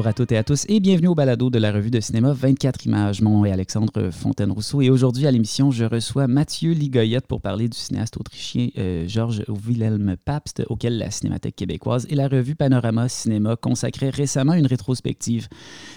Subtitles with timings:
[0.00, 2.32] Bonjour à toutes et à tous et bienvenue au balado de la revue de cinéma
[2.32, 3.20] 24 images.
[3.20, 7.68] Mon nom est Alexandre Fontaine-Rousseau et aujourd'hui à l'émission, je reçois Mathieu Ligoyette pour parler
[7.68, 13.10] du cinéaste autrichien euh, Georges Wilhelm Pabst, auquel la Cinémathèque québécoise et la revue Panorama
[13.10, 15.48] Cinéma consacraient récemment une rétrospective.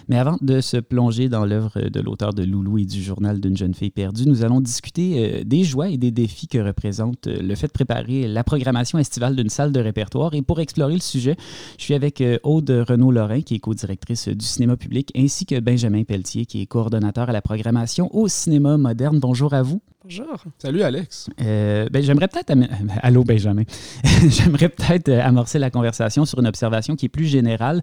[0.10, 3.56] Mais avant de se plonger dans l'œuvre de l'auteur de Loulou et du journal d'une
[3.56, 7.42] jeune fille perdue, nous allons discuter euh, des joies et des défis que représente euh,
[7.42, 10.34] le fait de préparer la programmation estivale d'une salle de répertoire.
[10.34, 11.38] Et pour explorer le sujet,
[11.78, 16.46] je suis avec Aude Renaud-Lorrain qui est co-directrice du cinéma public, ainsi que Benjamin Pelletier,
[16.46, 19.20] qui est coordonnateur à la programmation au cinéma moderne.
[19.20, 19.82] Bonjour à vous.
[20.04, 20.44] Bonjour.
[20.58, 21.30] Salut Alex.
[21.42, 22.54] Euh, ben, j'aimerais peut-être.
[23.02, 23.64] Allô Benjamin.
[24.28, 27.82] j'aimerais peut-être amorcer la conversation sur une observation qui est plus générale,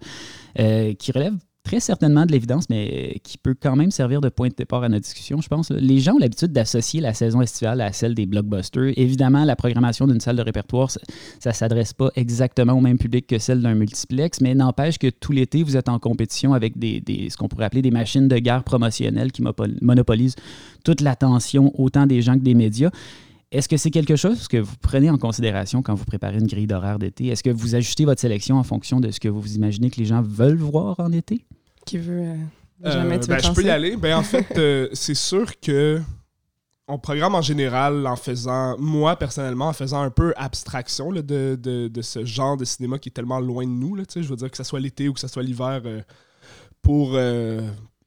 [0.58, 1.34] euh, qui relève
[1.70, 4.88] très certainement de l'évidence, mais qui peut quand même servir de point de départ à
[4.88, 5.70] notre discussion, je pense.
[5.70, 8.92] Les gens ont l'habitude d'associer la saison estivale à celle des blockbusters.
[8.96, 11.00] Évidemment, la programmation d'une salle de répertoire, ça
[11.44, 15.30] ne s'adresse pas exactement au même public que celle d'un multiplex, mais n'empêche que tout
[15.30, 18.64] l'été, vous êtes en compétition avec des, ce qu'on pourrait appeler des machines de guerre
[18.64, 19.44] promotionnelles qui
[19.80, 20.34] monopolisent
[20.82, 22.90] toute l'attention, autant des gens que des médias.
[23.52, 26.66] Est-ce que c'est quelque chose que vous prenez en considération quand vous préparez une grille
[26.66, 27.28] d'horaire d'été?
[27.28, 30.06] Est-ce que vous ajustez votre sélection en fonction de ce que vous imaginez que les
[30.06, 31.44] gens veulent voir en été?
[31.86, 32.20] Qui veut.
[32.84, 33.96] Euh, jamais euh, ben, je peux y aller.
[33.96, 36.00] Ben, en fait, euh, c'est sûr que
[36.88, 41.20] on programme en général en faisant, moi personnellement, en faisant un peu abstraction de,
[41.54, 43.94] de, ce genre de cinéma qui est tellement loin de nous.
[43.94, 45.82] Là, je veux dire que ce soit l'été ou que ce soit l'hiver,
[46.82, 47.16] pour,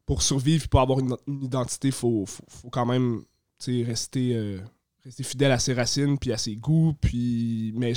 [0.06, 3.22] pour survivre et pour avoir une, identité, il faut, faut, quand même
[3.68, 4.60] rester
[5.06, 6.94] rester fidèle à ses racines puis à ses goûts.
[7.00, 7.74] Puis...
[7.78, 7.94] Mais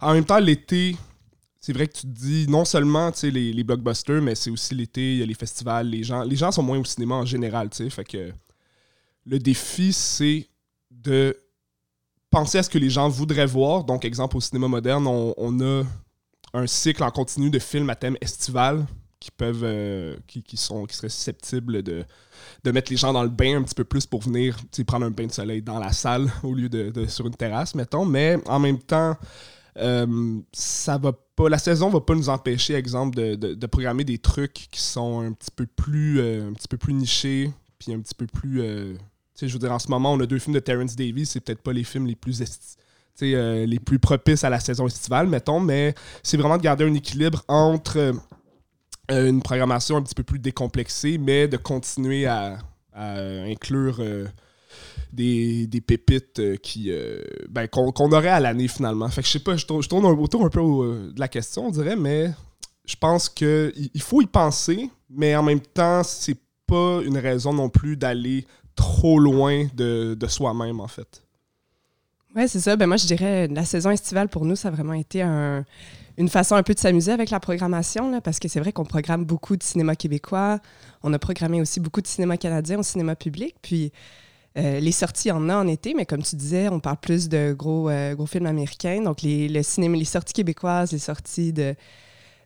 [0.00, 0.96] en même temps, l'été,
[1.62, 5.12] c'est vrai que tu te dis non seulement les, les blockbusters, mais c'est aussi l'été,
[5.12, 7.68] il y a les festivals, les gens, les gens sont moins au cinéma en général.
[7.72, 8.32] Fait que
[9.24, 10.48] le défi, c'est
[10.90, 11.36] de
[12.30, 13.84] penser à ce que les gens voudraient voir.
[13.84, 15.84] Donc, exemple, au cinéma moderne, on, a
[16.52, 18.84] un cycle en continu de films à thème estival
[19.20, 22.04] qui peuvent euh, qui, qui, sont qui seraient susceptibles de,
[22.64, 25.12] de mettre les gens dans le bain un petit peu plus pour venir prendre un
[25.12, 28.58] bain de soleil dans la salle au lieu de, sur une terrasse mettons mais en
[28.58, 29.16] même temps
[29.78, 34.18] euh, ça va pas la saison va pas nous empêcher exemple de, de, programmer des
[34.18, 38.00] trucs qui sont un petit peu plus euh, un petit peu plus nichés puis un
[38.00, 40.94] petit peu plus je veux dire en ce moment on a deux films de Terrence
[40.94, 42.42] Davies c'est peut-être pas les films les plus
[43.20, 47.44] les plus propices à la saison estivale, mettons, mais c'est vraiment de garder un équilibre
[47.48, 47.98] entre
[49.10, 52.58] euh, une programmation un petit peu plus décomplexée, mais de continuer à,
[52.94, 54.02] inclure
[55.18, 56.90] euh, des, pépites euh, qui
[57.48, 59.08] ben, qu'on aurait à l'année finalement.
[59.08, 60.60] Fait que je sais pas, je tourne, autour un peu
[61.12, 62.30] de la question, on dirait, mais
[62.84, 67.68] je pense qu'il faut y penser, mais en même temps, c'est pas une raison non
[67.68, 71.22] plus d'aller trop loin de, soi-même, en fait.
[72.34, 72.76] Ouais, c'est ça.
[72.76, 75.64] Ben moi, je dirais la saison estivale pour nous, ça a vraiment été un
[76.18, 78.84] une façon un peu de s'amuser avec la programmation, là, parce que c'est vrai qu'on
[78.84, 80.58] programme beaucoup de cinéma québécois.
[81.02, 83.56] On a programmé aussi beaucoup de cinéma canadien au cinéma public.
[83.62, 83.92] Puis
[84.58, 87.54] euh, les sorties, en a en été, mais comme tu disais, on parle plus de
[87.56, 89.02] gros, euh, gros films américains.
[89.02, 89.62] Donc les,
[90.04, 91.74] sorties québécoises, les sorties de,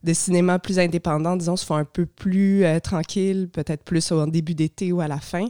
[0.05, 4.25] de cinéma plus indépendants, disons, se font un peu plus euh, tranquilles, peut-être plus au
[4.27, 5.47] début d'été ou à la fin.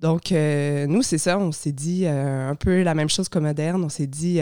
[0.00, 3.84] Donc, nous, c'est ça, on s'est dit un peu la même chose qu'au moderne.
[3.84, 4.40] On s'est dit,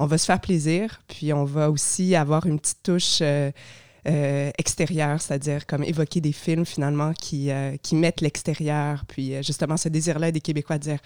[0.00, 3.22] on va se faire plaisir, puis on va aussi avoir une petite touche
[4.58, 7.50] extérieure, c'est-à-dire comme évoquer des films finalement qui,
[7.82, 10.98] qui mettent l'extérieur, puis justement ce désir-là des Québécois de dire,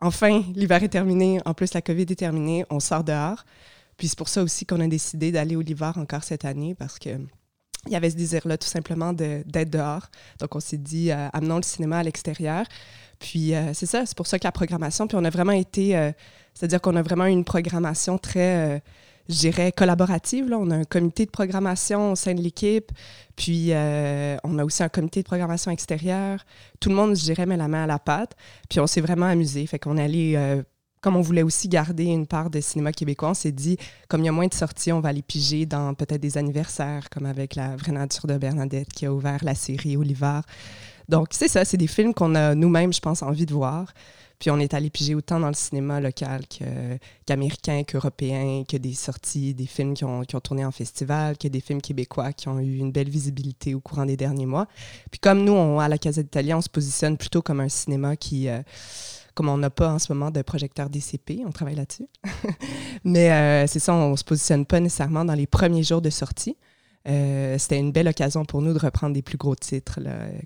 [0.00, 3.44] enfin, l'hiver est terminé, en plus la COVID est terminée, on sort dehors.
[3.96, 6.98] Puis c'est pour ça aussi qu'on a décidé d'aller au l'hiver encore cette année, parce
[6.98, 7.10] que
[7.86, 10.08] il y avait ce désir-là tout simplement d'être dehors.
[10.40, 12.64] Donc on s'est dit, amenons le cinéma à l'extérieur.
[13.18, 15.96] Puis euh, c'est ça, c'est pour ça que la programmation, puis on a vraiment été,
[15.96, 16.12] euh,
[16.54, 18.78] c'est-à-dire qu'on a vraiment une programmation très, euh,
[19.28, 20.48] je dirais, collaborative.
[20.48, 20.58] Là.
[20.58, 22.90] On a un comité de programmation au sein de l'équipe,
[23.36, 26.44] puis on a aussi un comité de programmation extérieure.
[26.80, 28.36] Tout le monde, je dirais, met la main à la pâte,
[28.68, 29.66] puis on s'est vraiment amusé.
[29.66, 30.62] Fait qu'on est allé
[31.00, 33.76] comme on voulait aussi garder une part de cinéma québécois, on s'est dit,
[34.08, 37.08] comme il y a moins de sorties, on va aller piger dans peut-être des anniversaires,
[37.08, 40.40] comme avec La vraie nature de Bernadette qui a ouvert la série Oliver.
[41.08, 43.92] Donc, c'est ça, c'est des films qu'on a nous-mêmes, je pense, envie de voir.
[44.38, 46.42] Puis on est allé piger autant dans le cinéma local
[47.26, 51.48] qu'américain, qu'européen, que des sorties, des films qui ont, qui ont, tourné en festival, que
[51.48, 54.66] des films québécois qui ont eu une belle visibilité au courant des derniers mois.
[55.10, 58.16] Puis comme nous, on, à la Casa d'Italie, on se positionne plutôt comme un cinéma
[58.16, 58.48] qui...
[58.48, 58.62] Euh,
[59.34, 62.08] comme on n'a pas en ce moment de projecteur DCP, on travaille là-dessus.
[63.04, 66.10] Mais euh, c'est ça, on ne se positionne pas nécessairement dans les premiers jours de
[66.10, 66.56] sortie.
[67.08, 70.00] Euh, c'était une belle occasion pour nous de reprendre des plus gros titres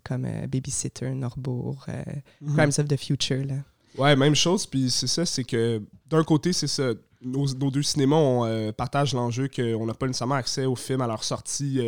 [0.04, 2.02] comme euh, Babysitter, Norbourg, euh,
[2.40, 2.56] mhm.
[2.56, 3.44] Crimes of the Future.
[3.44, 3.54] Là.
[3.98, 4.66] Ouais, même chose.
[4.66, 6.92] Puis c'est ça, c'est que d'un côté, c'est ça.
[7.24, 11.22] Nos, deux cinémas on, partagent l'enjeu qu'on n'a pas nécessairement accès aux films à leur
[11.22, 11.80] sortie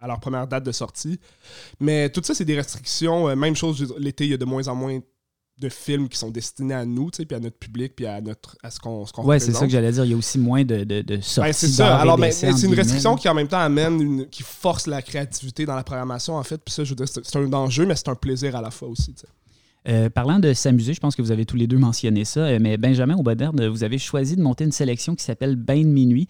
[0.00, 1.18] à leur première date de sortie.
[1.80, 3.34] Mais tout ça, c'est des restrictions.
[3.34, 5.00] même chose, l'été, il y a de moins en moins
[5.58, 8.70] de films qui sont destinés à nous, puis à notre public, puis à, notre, à
[8.70, 10.04] ce qu'on qu Ouais, c'est ça que j'allais dire.
[10.04, 11.48] Il y a aussi moins de, de, de sorties.
[11.48, 11.96] Ben, c'est ça.
[11.96, 15.64] Alors, mais, c'est une restriction qui en même temps amène, une, qui force la créativité
[15.64, 16.58] dans la programmation, en fait.
[16.58, 18.88] Puis ça, je veux dire, c'est un danger, mais c'est un plaisir à la fois
[18.88, 19.14] aussi.
[19.88, 22.58] Euh, parlant de s'amuser, je pense que vous avez tous les deux mentionné ça, euh,
[22.60, 26.26] mais Benjamin Aubaderne, vous avez choisi de monter une sélection qui s'appelle Bain de minuit.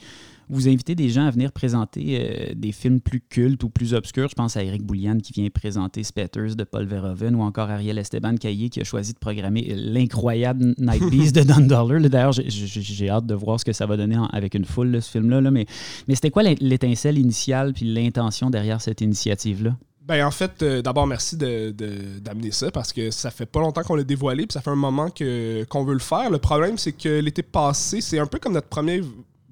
[0.48, 4.28] Vous invitez des gens à venir présenter euh, des films plus cultes ou plus obscurs.
[4.28, 7.98] Je pense à Eric Boulian qui vient présenter Spetters de Paul Verhoeven ou encore Ariel
[7.98, 12.00] Esteban Caillé qui a choisi de programmer l'incroyable Night Beast de Don Dollar.
[12.02, 15.40] D'ailleurs, j'ai hâte de voir ce que ça va donner avec une foule, ce film-là.
[15.50, 15.66] Mais,
[16.06, 19.76] mais c'était quoi l'étincelle initiale puis l'intention derrière cette initiative-là?
[20.06, 23.82] Ben en fait, euh, d'abord merci d'amener de, ça parce que ça fait pas longtemps
[23.82, 26.30] qu'on l'a dévoilé puis ça fait un moment que qu'on veut le faire.
[26.30, 29.02] Le problème c'est que l'été passé, c'est un peu comme notre premier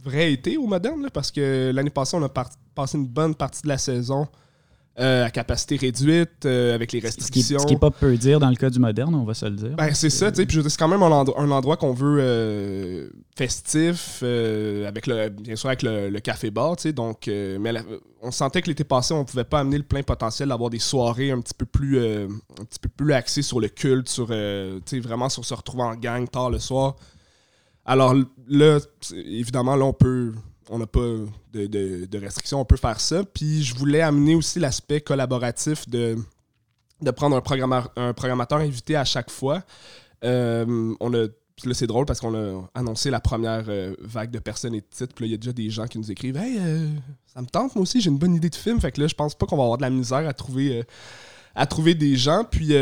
[0.04, 3.68] vrai été au moderne, parce que l'année passée, on a passé une bonne partie de
[3.68, 4.28] la saison
[5.00, 7.58] euh, à capacité réduite, euh, avec les restrictions.
[7.58, 9.56] Ce qui n'est pas peu dire dans le cas du moderne, on va se le
[9.56, 9.74] dire.
[9.76, 10.46] Ben, c'est ça, tu sais.
[10.46, 15.82] Puis c'est quand même un, endroit, qu'on veut euh, festif, avec le, bien sûr avec
[15.82, 16.92] le, café-bar, tu sais.
[16.92, 17.72] Donc, mais
[18.22, 20.78] on sentait que l'été passé, on ne pouvait pas amener le plein potentiel d'avoir des
[20.78, 24.34] soirées un petit peu plus, un petit peu plus axées sur le culte, sur, tu
[24.86, 26.94] sais, vraiment sur se retrouver en gang tard le soir.
[27.84, 28.14] Alors
[28.46, 28.78] là,
[29.12, 30.32] évidemment, là, on peut.
[30.70, 31.00] On n'a pas
[31.52, 33.24] de, restrictions, on peut faire ça.
[33.24, 36.16] Puis je voulais amener aussi l'aspect collaboratif de,
[37.02, 39.62] de prendre un programmateur invité à chaque fois.
[40.24, 41.26] Euh, on a
[41.64, 44.86] là, c'est drôle parce qu'on a annoncé la première euh, vague de personnes et de
[44.90, 45.14] titres.
[45.14, 46.88] Puis là, il y a déjà des gens qui nous écrivent Hey, euh,
[47.26, 48.80] ça me tente, moi aussi, j'ai une bonne idée de film.
[48.80, 50.84] Fait que là, je pense pas qu'on va avoir de la misère à trouver,
[51.54, 52.44] à trouver des gens.
[52.44, 52.74] Puis,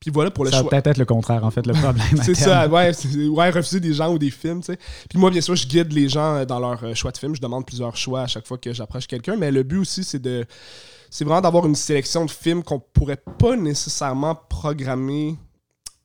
[0.00, 0.70] puis voilà pour le ça choix.
[0.70, 2.06] Ça peut être le contraire, en fait, le problème.
[2.22, 2.90] c'est ça, ouais,
[3.28, 4.78] ouais, refuser des gens ou des films, tu sais.
[5.10, 7.36] Puis moi, bien sûr, je guide les gens euh, dans leur euh, choix de film.
[7.36, 9.36] Je demande plusieurs choix à chaque fois que j'approche quelqu'un.
[9.36, 10.46] Mais le but aussi, c'est de.
[11.10, 15.36] C'est vraiment d'avoir une sélection de films qu'on pourrait pas nécessairement programmer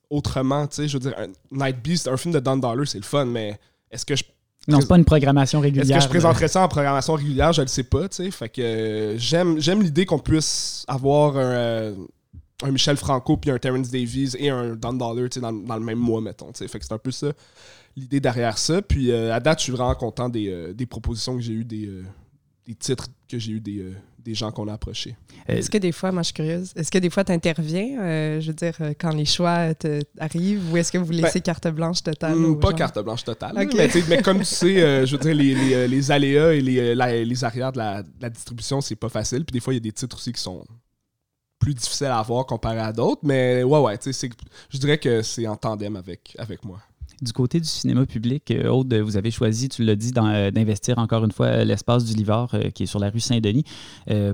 [0.10, 0.88] autrement, tu sais.
[0.90, 1.16] Je veux dire,
[1.52, 3.58] Night Beast, un film de Don Dollar, c'est le fun, mais
[3.92, 4.24] est-ce que je
[4.68, 5.86] non, c'est pas une programmation régulière.
[5.86, 7.54] Est-ce que je présenterais ça en programmation régulière?
[7.54, 8.32] Je ne sais pas, tu sais.
[8.32, 11.94] Fait que euh, j'aime, j'aime l'idée qu'on puisse avoir un,
[12.64, 16.00] un Michel Franco puis un Terrence Davies et un Don Dollar dans, dans le même
[16.00, 16.52] mois, mettons.
[16.54, 17.34] Fait que c'est un peu ça
[17.96, 18.82] l'idée derrière ça.
[18.82, 21.88] Puis euh, à date, je suis vraiment content des, euh, propositions que j'ai eues, des,
[21.88, 22.04] euh,
[22.66, 25.16] des, titres que j'ai eu des, des gens qu'on a approchés.
[25.48, 28.48] Est-ce que des fois, moi je suis curieuse, est-ce que des fois tu interviens, je
[28.48, 29.74] veux dire, quand les choix
[30.20, 32.36] arrivent, ou est-ce que vous laissez ben, carte blanche totale?
[32.36, 33.68] Hmm, pas carte blanche totale.
[34.10, 37.78] Mais, comme tu sais, je veux dire, les, les, aléas et les, les arrières de
[37.78, 39.46] la, de la distribution, c'est pas facile.
[39.46, 40.66] Puis des fois, il y a des titres aussi qui sont
[41.66, 43.22] plus difficile à avoir comparé à d'autres.
[43.24, 46.80] Mais ouais, ouais, je dirais que c'est en tandem avec, avec moi.
[47.26, 51.00] Du côté du cinéma public, euh, Aude, vous avez choisi, tu l'as dit, euh, d'investir
[51.00, 53.64] encore une fois l'espace du Livard euh, qui est sur la rue Saint-Denis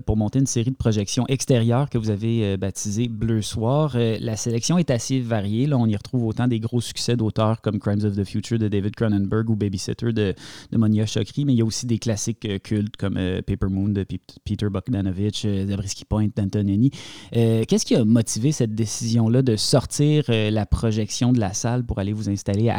[0.05, 3.95] pour monter une série de projections extérieures que vous avez baptisées Bleu Soir.
[3.95, 5.65] la sélection est assez variée.
[5.65, 8.67] Là, on y retrouve autant des gros succès d'auteurs comme Crimes of the Future de
[8.67, 10.35] David Cronenberg ou Babysitter de,
[10.71, 14.05] de Monia Chokri, mais il y a aussi des classiques cultes comme Paper Moon de
[14.43, 16.91] Peter Bogdanovich, Zabriskie Point d'Antonini.
[17.31, 22.13] Qu'est-ce qui a motivé cette décision-là de sortir la projection de la salle pour aller
[22.13, 22.69] vous installer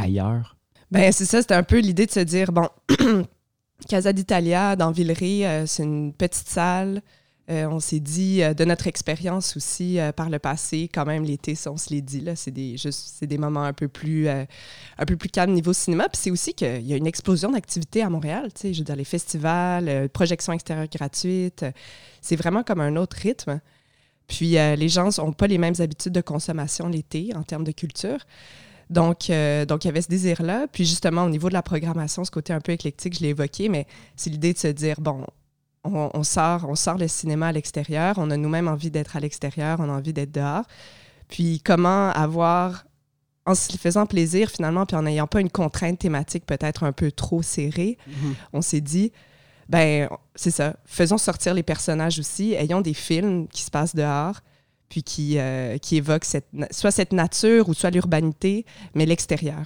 [0.90, 2.68] Ben, c'est ça, c'était un peu l'idée de se dire, bon,
[3.88, 7.02] Casa d'Italia dans Villeray, euh, c'est une petite salle.
[7.50, 11.54] Euh, on s'est dit, euh, de notre expérience aussi par le passé, quand même, l'été,
[11.66, 14.28] on se l'est dit, là, c'est des, c'est des moments un peu plus,
[15.06, 16.08] plus calmes niveau cinéma.
[16.10, 18.84] Puis c'est aussi qu'il y a une explosion d'activités à Montréal, tu sais, je veux
[18.84, 21.64] dire, les festivals, projections extérieures gratuites,
[22.20, 23.60] c'est vraiment comme un autre rythme.
[24.28, 28.18] Puis les gens n'ont pas les mêmes habitudes de consommation l'été en termes de culture.
[28.92, 30.66] Donc, euh, donc, il y avait ce désir-là.
[30.70, 33.68] Puis justement, au niveau de la programmation, ce côté un peu éclectique, je l'ai évoqué,
[33.68, 35.24] mais c'est l'idée de se dire, bon,
[35.84, 39.80] on, sort, on sort le cinéma à l'extérieur, on a nous-mêmes envie d'être à l'extérieur,
[39.80, 40.64] on a envie d'être dehors.
[41.28, 42.84] Puis comment avoir,
[43.46, 47.10] en se faisant plaisir finalement, puis en n'ayant pas une contrainte thématique peut-être un peu
[47.10, 48.34] trop serrée, mm-hmm.
[48.52, 49.10] on s'est dit,
[49.70, 54.40] ben c'est ça, faisons sortir les personnages aussi, ayons des films qui se passent dehors,
[54.92, 59.64] puis qui, euh, qui évoque cette, soit cette nature ou soit l'urbanité, mais l'extérieur.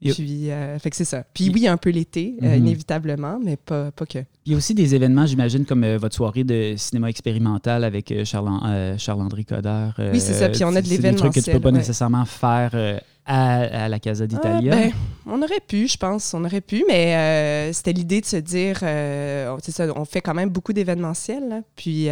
[0.00, 1.24] Puis, euh, fait que c'est ça.
[1.34, 2.58] Puis oui, un peu l'été, euh, mhm.
[2.58, 4.20] inévitablement, mais pas, pas que.
[4.46, 8.96] Il y a aussi des événements, j'imagine, comme votre soirée de cinéma expérimental avec Charles,
[8.98, 9.88] Charles-André Coder.
[10.12, 10.48] oui, c'est ça.
[10.48, 11.18] Puis on a de l'événement.
[11.18, 14.74] C'est des trucs que tu peux pas nécessairement faire à, la Casa d'Italia.
[14.76, 14.92] Ah, ben,
[15.26, 16.34] on aurait pu, je pense.
[16.34, 20.50] On aurait pu, mais c'était l'idée de se dire, c'est ça, on fait quand même
[20.50, 21.64] beaucoup d'événementiels.
[21.74, 22.08] Puis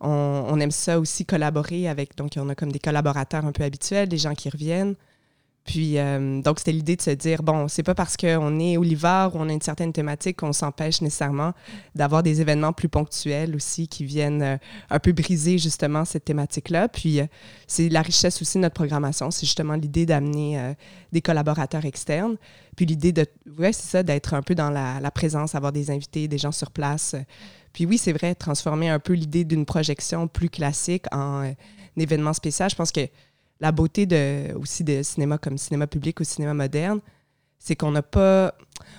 [0.00, 2.16] on, aime ça aussi collaborer avec.
[2.16, 4.96] Donc, on a comme des collaborateurs un peu habituels, des gens qui reviennent.
[5.64, 9.28] Puis, euh, donc, c'était l'idée de se dire, bon, c'est pas parce qu'on est Oliver
[9.32, 11.54] ou on a une certaine thématique qu'on s'empêche nécessairement
[11.94, 14.56] d'avoir des événements plus ponctuels aussi qui viennent euh,
[14.90, 16.88] un peu briser justement cette thématique-là.
[16.88, 17.26] Puis, euh,
[17.66, 19.30] c'est la richesse aussi de notre programmation.
[19.30, 20.74] C'est justement l'idée d'amener
[21.12, 22.36] des collaborateurs externes.
[22.76, 23.26] Puis, l'idée de,
[23.58, 26.70] ouais, c'est ça, d'être un peu dans la, présence, avoir des invités, des gens sur
[26.70, 27.16] place.
[27.74, 31.54] Puis, oui, c'est vrai, transformer un peu l'idée d'une projection plus classique en un
[31.98, 32.70] événement spécial.
[32.70, 33.06] Je pense que
[33.60, 37.00] la beauté de, aussi de cinéma comme cinéma public ou cinéma moderne,
[37.58, 38.54] c'est qu'on n'a pas,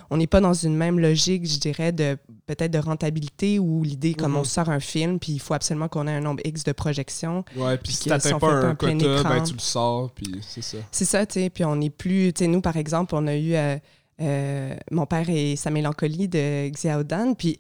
[0.10, 2.18] on n'est pas dans une même logique, je dirais, de
[2.48, 4.46] peut-être de rentabilité ou l'idée comme on mhm.
[4.46, 7.46] sort un film, puis il faut absolument qu'on ait un nombre X de projections.
[7.56, 10.78] Ouais, puis si t'atteins pas, un, quota, ben tu le sors, puis c'est ça.
[10.92, 13.36] C'est ça, tu sais, puis on n'est plus, tu sais, nous par exemple, on a
[13.36, 13.78] eu euh,
[14.22, 17.60] euh, Mon père et sa mélancolie de Xiaodan, puis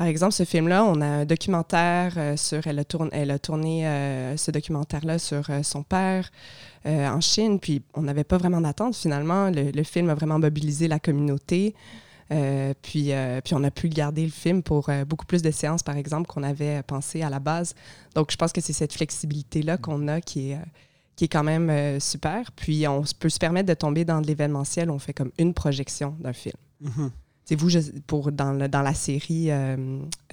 [0.00, 2.66] par exemple, ce film-là, on a un documentaire euh, sur.
[2.66, 6.30] Elle a, tourné, euh, ce documentaire-là sur euh, son père
[6.86, 9.50] en Chine, puis on n'avait pas vraiment d'attente finalement.
[9.50, 11.74] Le, film a vraiment mobilisé la communauté.
[12.30, 13.12] puis,
[13.44, 16.44] puis on a pu garder le film pour beaucoup plus de séances, par exemple, qu'on
[16.44, 17.74] avait pensé à la base.
[18.14, 20.58] Donc, je pense que c'est cette flexibilité-là qu'on a qui est,
[21.14, 22.50] qui est quand même super.
[22.52, 24.88] Puis, on peut se permettre de tomber dans de l'événementiel.
[24.88, 26.56] On fait comme une projection d'un film.
[26.82, 27.10] Mm-hmm.
[27.50, 27.68] C'est vous,
[28.06, 29.76] pour, dans, dans la série euh,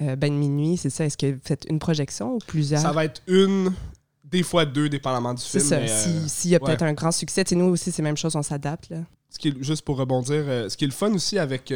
[0.02, 1.04] euh, Ben Minuit, c'est ça?
[1.04, 2.80] Est-ce que vous faites une projection ou plusieurs?
[2.80, 3.74] Ça va être une,
[4.22, 5.60] des fois deux, dépendamment du film.
[5.60, 5.78] C'est ça.
[5.78, 8.42] Euh, s'il y a peut-être un grand succès, nous aussi, c'est la même chose, on
[8.44, 8.94] s'adapte.
[9.30, 11.74] Ce qui est, juste pour rebondir, ce qui est le fun aussi avec,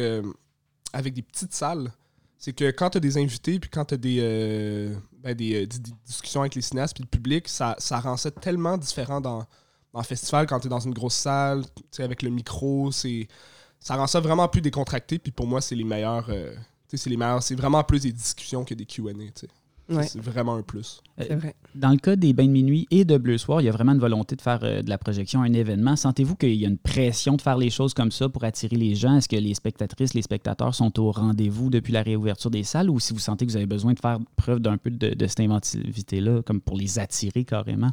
[0.93, 1.91] avec des petites salles,
[2.37, 5.67] c'est que quand tu as des invités, puis quand tu as des, ben, des,
[6.05, 9.39] discussions avec les cinéastes, puis le public, ça, ça rend ça tellement différent dans,
[9.91, 11.65] dans le festival quand tu es dans une grosse salle,
[11.99, 13.27] avec le micro, c'est
[13.83, 15.19] ça rend ça vraiment plus décontracté.
[15.19, 16.27] Puis pour moi, c'est les meilleurs.
[16.29, 16.55] Euh,
[16.87, 17.43] c'est les meilleurs.
[17.43, 19.11] C'est vraiment plus des discussions que des QA.
[20.03, 21.01] C'est vraiment un plus.
[21.19, 21.55] Euh, vrai.
[21.75, 23.91] Dans le cas des bains de minuit et de Bleu Soir, il y a vraiment
[23.91, 25.97] une volonté de faire euh, de la projection un événement.
[25.97, 28.95] Sentez-vous qu'il y a une pression de faire les choses comme ça pour attirer les
[28.95, 29.17] gens?
[29.17, 33.01] Est-ce que les spectatrices, les spectateurs sont au rendez-vous depuis la réouverture des salles ou
[33.01, 35.41] si vous sentez que vous avez besoin de faire preuve d'un peu de, de cette
[35.41, 37.91] inventivité-là, comme pour les attirer carrément?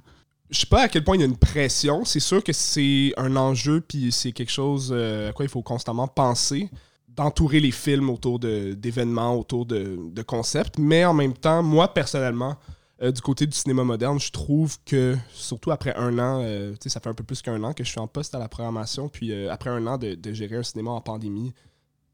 [0.51, 2.05] Je sais pas à quel point il y a une pression.
[2.05, 5.63] C'est sûr que c'est un enjeu, puis c'est quelque chose euh, à quoi il faut
[5.63, 6.69] constamment penser,
[7.09, 10.79] d'entourer les films autour d'événements, autour de, concepts.
[10.79, 12.57] Mais en même temps, moi, personnellement,
[13.03, 17.01] euh, du côté du cinéma moderne, je trouve que, surtout après un an, euh, ça
[17.01, 19.33] fait un peu plus qu'un an que je suis en poste à la programmation, puis
[19.49, 21.55] après un an de, gérer un cinéma en pandémie,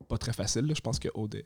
[0.09, 0.71] pas très facile.
[0.75, 1.43] Je pense que Aude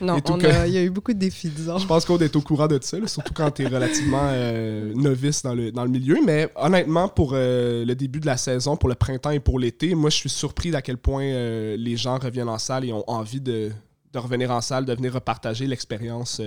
[0.00, 0.20] non,
[0.66, 1.78] il y a eu beaucoup de défis, disons.
[1.78, 5.42] Je pense qu'on est au courant de ça, surtout quand tu es relativement euh, novice
[5.42, 6.18] dans le, dans le milieu.
[6.24, 9.94] Mais honnêtement, pour euh, le début de la saison, pour le printemps et pour l'été,
[9.94, 13.08] moi, je suis surpris d'à quel point euh, les gens reviennent en salle et ont
[13.08, 13.70] envie de,
[14.12, 16.40] de revenir en salle, de venir repartager l'expérience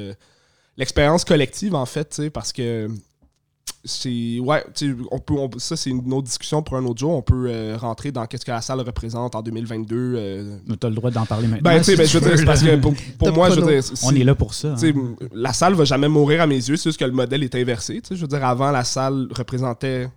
[0.77, 2.87] l'expérience collective, en fait, parce que
[3.85, 4.63] c'est ouais
[5.11, 7.11] on peut ça c'est une autre discussion pour un autre jour.
[7.11, 10.57] On peut euh, rentrer dans qu'est-ce que la salle représente en 2022 euh...
[10.79, 13.31] tu as le droit d'en parler maintenant ben, ben je veux dire, parce que pour,
[13.33, 15.15] moi je veux dire, on est là pour ça hein.
[15.33, 18.01] la salle va jamais mourir à mes yeux c'est juste que le modèle est inversé
[18.09, 20.09] je veux dire avant la salle représentait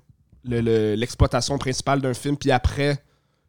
[0.45, 2.99] l'exploitation principale d'un film puis après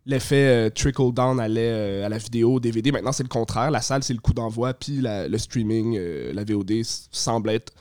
[0.05, 2.91] l'effet euh, trickle down allait euh, à la vidéo, au DVD.
[2.91, 3.72] Maintenant, c'est le contraire.
[3.72, 6.81] La salle, c'est le coup d'envoi, puis le streaming, euh, la VOD
[7.12, 7.74] semble être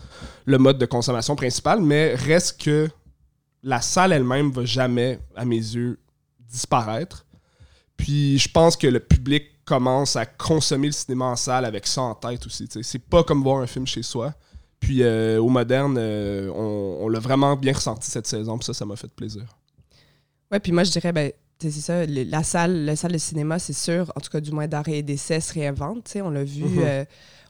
[0.45, 2.89] le mode de consommation principal, mais reste que
[3.63, 5.99] la salle elle-même va jamais, à mes yeux,
[6.41, 7.27] disparaître.
[7.97, 12.03] Puis je pense que le public commence à consommer le cinéma en salle avec ça
[12.03, 12.69] en tête aussi.
[12.83, 14.35] C'est pas comme voir un film chez soi.
[14.81, 19.13] Puis au moderne, on, l'a vraiment bien ressenti cette saison, puis ça, ça m'a fait
[19.13, 19.45] plaisir.
[20.51, 21.31] Ouais, puis moi je dirais, ben,
[21.71, 24.67] c'est ça, la salle, la salle de cinéma, c'est sûr, en tout cas du moins
[24.67, 26.13] d'arrêt et d'essai, se réinvente.
[26.17, 26.79] On l'a vu, mhm.
[26.79, 27.05] euh,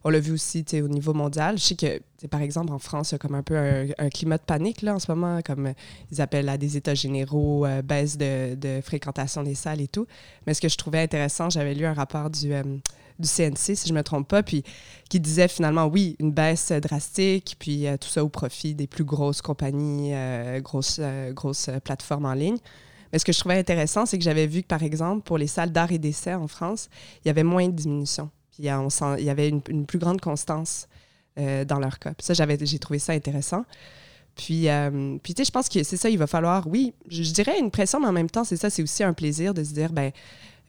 [0.04, 1.57] on l'a vu aussi au niveau mondial.
[1.59, 4.38] Je sais que, par exemple, en France, il y a comme un peu un, climat
[4.38, 5.73] de panique là, en ce moment, comme euh,
[6.11, 10.07] ils appellent à des états généraux, euh, baisse de, fréquentation des salles et tout.
[10.47, 12.52] Mais ce que je trouvais intéressant, j'avais lu un rapport du,
[13.19, 14.62] du CNC, si je ne me trompe pas, puis
[15.09, 19.40] qui disait finalement, oui, une baisse drastique, puis tout ça au profit des plus grosses
[19.42, 20.12] compagnies,
[20.61, 21.00] grosses,
[21.33, 22.59] grosses plateformes en ligne.
[23.12, 25.47] Mais ce que je trouvais intéressant, c'est que j'avais vu que, par exemple, pour les
[25.47, 26.88] salles d'art et d'essai en France,
[27.25, 28.31] il y avait moins de diminution.
[28.52, 30.88] Puis on il y avait une, plus grande constance
[31.38, 32.12] euh, dans leur cas.
[32.14, 33.64] Puis ça, j'ai trouvé ça intéressant.
[34.35, 37.23] Puis, euh, puis tu sais, je pense que c'est ça, il va falloir, oui, je,
[37.33, 39.75] dirais une pression, mais en même temps, c'est ça, c'est aussi un plaisir de se
[39.75, 40.11] dire, ben,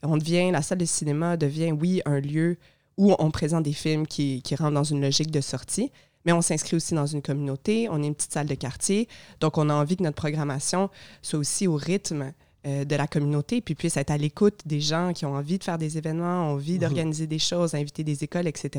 [0.02, 2.58] on devient, la salle de cinéma devient, oui, un lieu
[2.98, 5.92] où on présente des films qui rentrent dans une logique de sortie,
[6.26, 9.08] mais on s'inscrit aussi dans une communauté, on est une petite salle de quartier,
[9.40, 10.90] donc on a envie que notre programmation
[11.22, 12.34] soit aussi au rythme
[12.66, 15.64] euh, de la communauté, puis puisse être à l'écoute des gens qui ont envie de
[15.66, 16.80] faire des événements, ont envie mhm.
[16.80, 18.70] d'organiser des choses, inviter des écoles, etc.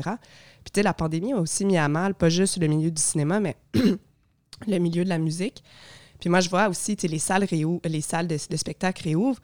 [0.63, 3.01] Puis tu sais, la pandémie a aussi mis à mal, pas juste le milieu du
[3.01, 3.55] cinéma, mais
[4.67, 5.63] le milieu de la musique.
[6.19, 7.47] Puis moi, je vois aussi, les salles,
[7.83, 9.41] les salles de, spectacle réouvrent,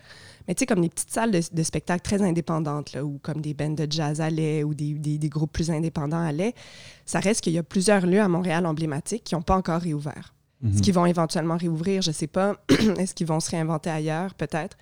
[0.47, 3.53] mais tu sais, comme les petites salles de, spectacle très indépendantes, là, ou comme des
[3.53, 6.53] bands de jazz allaient, ou des, des, groupes plus indépendants allaient,
[7.05, 10.33] ça reste qu'il y a plusieurs lieux à Montréal emblématiques qui n'ont pas encore réouvert.
[10.61, 10.81] Mhm.
[10.81, 12.01] qu'ils vont éventuellement réouvrir?
[12.01, 12.55] Je ne sais pas.
[12.69, 14.33] Est-ce qu'ils vont se réinventer ailleurs?
[14.35, 14.77] Peut-être.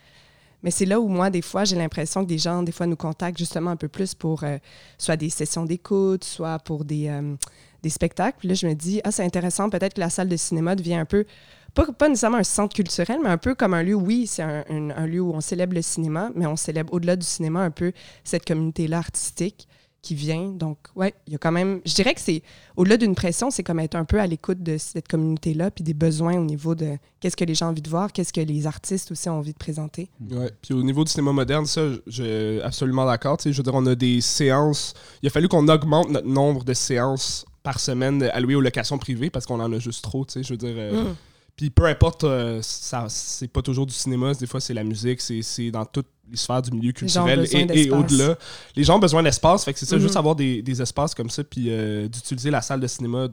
[0.62, 2.98] Mais c'est là où moi, des fois, j'ai l'impression que des gens, des fois, nous
[2.98, 4.58] contactent justement un peu plus pour euh,
[4.98, 7.36] soit des sessions d'écoute, soit pour des, euh,
[7.81, 8.39] des spectacles.
[8.39, 10.96] Puis là, je me dis, ah, c'est intéressant, peut-être que la salle de cinéma devient
[10.96, 11.25] un peu,
[11.73, 14.63] pas, pas nécessairement un centre culturel, mais un peu comme un lieu, oui, c'est un,
[14.69, 17.91] un, lieu où on célèbre le cinéma, mais on célèbre au-delà du cinéma un peu
[18.23, 19.67] cette communauté-là artistique
[20.01, 20.49] qui vient.
[20.49, 21.81] Donc, ouais, il y a quand même.
[21.85, 22.41] Je dirais que c'est,
[22.77, 25.93] au-delà d'une pression, c'est comme être un peu à l'écoute de cette communauté-là, puis des
[25.93, 28.67] besoins au niveau de qu'est-ce que les gens ont envie de voir, qu'est-ce que les
[28.67, 30.09] artistes aussi ont envie de présenter.
[30.31, 33.38] Ouais, puis au niveau du cinéma moderne, ça, j'ai absolument d'accord.
[33.43, 34.93] Je veux dire, on a des séances.
[35.21, 39.29] Il a fallu qu'on augmente notre nombre de séances par semaine allouées aux locations privées
[39.29, 40.43] parce qu'on en a juste trop, tu sais.
[40.43, 40.75] Je veux dire.
[40.77, 41.15] Euh, mm.
[41.60, 45.20] Puis peu importe, euh, ça c'est pas toujours du cinéma, des fois c'est la musique,
[45.20, 48.38] c'est dans toutes les sphères du milieu culturel et, au-delà.
[48.78, 50.20] Les gens ont besoin d'espace, fait que c'est ça, juste mhm.
[50.20, 53.28] avoir des, des, espaces comme ça, puis euh, d'utiliser la salle de cinéma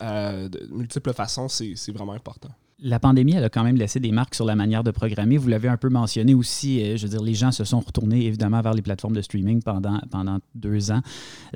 [0.00, 2.50] euh, de multiples façons, c'est vraiment important
[2.82, 5.38] la pandémie, elle a quand même laissé des marques sur la manière de programmer.
[5.38, 6.82] Vous l'avez un peu mentionné aussi.
[6.82, 9.62] Euh, je veux dire, les gens se sont retournés évidemment vers les plateformes de streaming
[9.62, 11.00] pendant, pendant deux ans.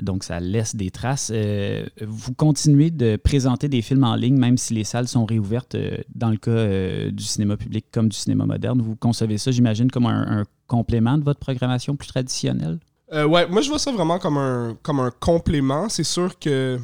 [0.01, 1.31] Donc, ça laisse des traces.
[1.33, 5.75] Euh, vous continuez de présenter des films en ligne, même si les salles sont réouvertes
[5.75, 8.81] euh, dans le cas du cinéma public comme du cinéma moderne.
[8.81, 12.79] Vous concevez ça, j'imagine, comme un, complément de votre programmation plus traditionnelle?
[13.11, 15.87] ouais, moi, je vois ça vraiment comme un, comme un complément.
[15.87, 16.77] C'est sûr que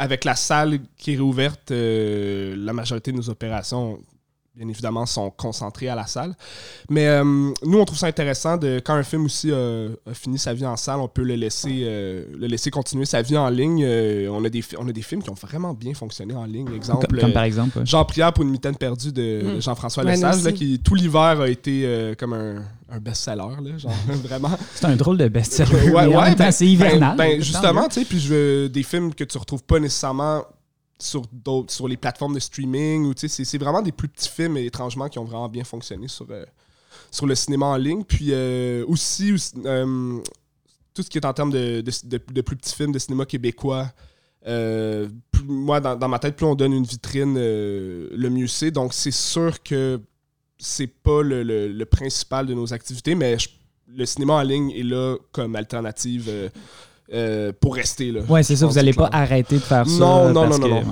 [0.00, 4.00] avec la salle qui est réouverte, euh, la majorité de nos opérations,
[4.56, 6.34] bien évidemment, sont concentrées à la salle.
[6.88, 10.52] Mais euh, nous, on trouve ça intéressant de quand un film aussi a fini sa
[10.54, 13.84] vie en salle, on peut le laisser, euh, le laisser continuer sa vie en ligne.
[14.28, 16.72] on, a des, on a des films qui ont vraiment bien fonctionné en ligne.
[16.74, 17.80] Exemple, comme, par exemple.
[17.84, 19.62] Jean Prière pour une mitaine perdue de, mm.
[19.62, 23.92] Jean-François Lesage, qui tout l'hiver a été comme un un best-seller, là, genre,
[24.24, 24.50] vraiment.
[24.74, 25.90] C'est un drôle de best-seller.
[25.90, 27.16] ouais, ouais, ben, c'est hivernal.
[27.16, 30.42] Ben, ben justement, tu sais, puis je veux des films que tu retrouves pas nécessairement
[31.02, 31.22] sur
[31.68, 35.24] sur les plateformes de streaming, ou c'est vraiment des plus petits films, étrangement, qui ont
[35.24, 36.44] vraiment bien fonctionné sur, euh,
[37.10, 38.04] sur le cinéma en ligne.
[38.04, 39.34] Puis euh, aussi,
[39.64, 40.18] euh,
[40.94, 43.90] tout ce qui est en termes de, de, plus petits films de cinéma québécois,
[45.44, 48.70] moi, dans, ma tête, plus on donne une vitrine, le mieux c'est.
[48.70, 50.00] Donc, c'est sûr que
[50.58, 53.36] c'est pas le, principal de nos activités, mais
[53.88, 56.50] le cinéma en ligne est là comme alternative
[57.12, 58.12] euh, euh, pour rester.
[58.12, 59.98] Là, ouais, c'est ça, vous n'allez pas arrêter de faire ça.
[59.98, 60.82] Non, non, non, non.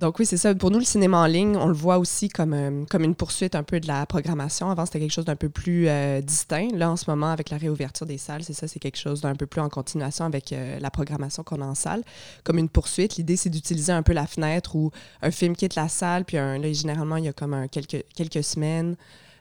[0.00, 0.54] Donc oui, c'est ça.
[0.54, 3.54] Pour nous, le cinéma en ligne, on le voit aussi comme, euh, comme une poursuite
[3.54, 4.70] un peu de la programmation.
[4.70, 5.88] Avant, c'était quelque chose d'un peu plus
[6.22, 6.68] distinct.
[6.74, 9.34] Là, en ce moment, avec la réouverture des salles, c'est ça, c'est quelque chose d'un
[9.34, 12.02] peu plus en continuation avec la programmation qu'on a en salle.
[12.42, 14.90] Comme une poursuite, l'idée, c'est d'utiliser un peu la fenêtre où
[15.22, 18.04] un film quitte la salle, puis un, là, généralement, il y a comme un, quelques,
[18.14, 18.96] quelques semaines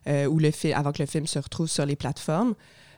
[0.08, 2.56] euh, le avant que le film se retrouve sur les plateformes.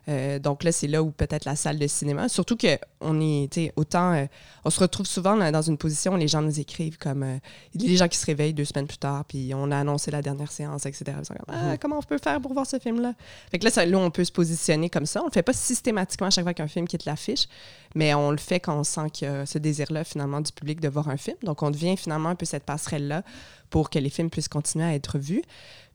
[0.08, 2.30] Euh, donc là, c'est là où peut-être la salle de cinéma.
[2.30, 4.26] Surtout qu'on est, autant, euh,
[4.64, 7.40] on se retrouve souvent dans une position où les gens nous écrivent comme, a
[7.74, 10.52] des gens qui se réveillent deux semaines plus tard, puis on a annoncé la dernière
[10.52, 11.06] séance, etc.
[11.28, 11.78] Comme, ah, mhm.
[11.80, 13.14] comment on peut faire pour voir ce film-là?
[13.50, 15.22] Fait que là, là, on peut se positionner comme ça.
[15.22, 17.48] On le fait pas systématiquement à chaque fois qu'un film quitte l'affiche,
[17.96, 20.80] mais on le fait quand on sent qu'il y a ce désir-là, finalement, du public
[20.82, 21.38] de voir un film.
[21.44, 23.24] Donc, on devient finalement un peu cette passerelle-là
[23.70, 25.42] pour que les films puissent continuer à être vus.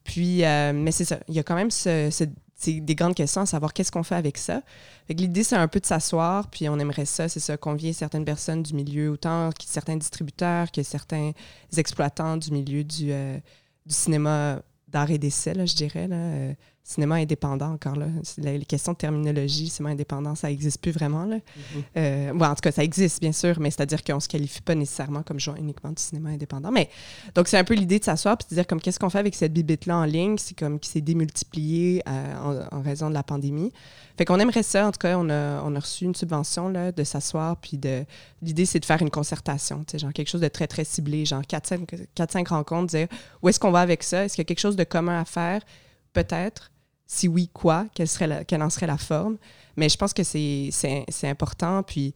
[0.05, 1.71] Puis, euh, mais c'est ça, il y a quand même
[2.67, 4.63] des grandes questions à savoir qu'est-ce qu'on fait avec ça.
[5.09, 8.63] L'idée, c'est un peu de s'asseoir, puis on aimerait ça, c'est ça, convier certaines personnes
[8.63, 11.33] du milieu, autant que certains distributeurs que certains
[11.77, 13.39] exploitants du milieu du, euh,
[13.87, 16.09] cinéma d'art et d'essai, je dirais.
[16.09, 16.17] Là.
[16.17, 16.55] Euh,
[16.91, 18.07] cinéma indépendant encore là.
[18.39, 21.25] Les questions de terminologie, cinéma indépendant, ça n'existe plus vraiment.
[21.25, 21.37] Là.
[21.37, 21.83] Mm-hmm.
[21.97, 24.75] Euh, en tout cas, ça existe bien sûr, mais c'est-à-dire qu'on ne se qualifie pas
[24.75, 26.73] nécessairement comme jouant uniquement du cinéma indépendant.
[26.73, 26.91] Mais
[27.35, 29.37] donc c'est un peu l'idée de s'asseoir et de dire comme qu'est-ce qu'on fait avec
[29.37, 33.73] cette bibite-là en ligne, c'est comme qui s'est démultipliée euh, en, raison de la pandémie.
[34.19, 36.91] Fait qu'on aimerait ça, en tout cas, on a, on a reçu une subvention là,
[36.91, 38.05] de s'asseoir, puis de
[38.43, 42.49] l'idée c'est de faire une concertation, genre quelque chose de très très ciblé, genre 4-5
[42.49, 43.07] rencontres, dire
[43.43, 45.25] où est-ce qu'on va avec ça, est-ce qu'il y a quelque chose de commun à
[45.25, 45.63] faire,
[46.13, 46.71] peut-être
[47.11, 47.87] si oui, quoi?
[47.93, 49.37] Quelle, serait quelle en serait la forme?
[49.77, 50.71] Mais je pense que c'est
[51.25, 51.83] important.
[51.83, 52.15] Puis,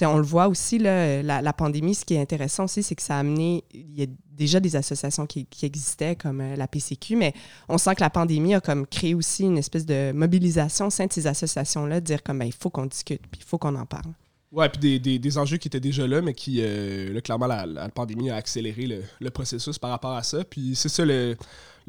[0.00, 3.16] on le voit aussi, là, la, pandémie, ce qui est intéressant aussi, c'est que ça
[3.16, 7.34] a amené, il y a déjà des associations qui, existaient comme euh, la PCQ, mais
[7.68, 11.04] on sent que la pandémie a comme créé aussi une espèce de mobilisation au sein
[11.04, 13.76] de ces associations-là, de dire comme, ben, il faut qu'on discute, puis il faut qu'on
[13.76, 14.14] en parle.
[14.52, 17.90] Ouais, puis des, des, enjeux qui étaient déjà là, mais qui, euh, clairement, la, la,
[17.90, 20.42] pandémie a accéléré le, le, processus par rapport à ça.
[20.44, 21.36] Puis c'est ça, le,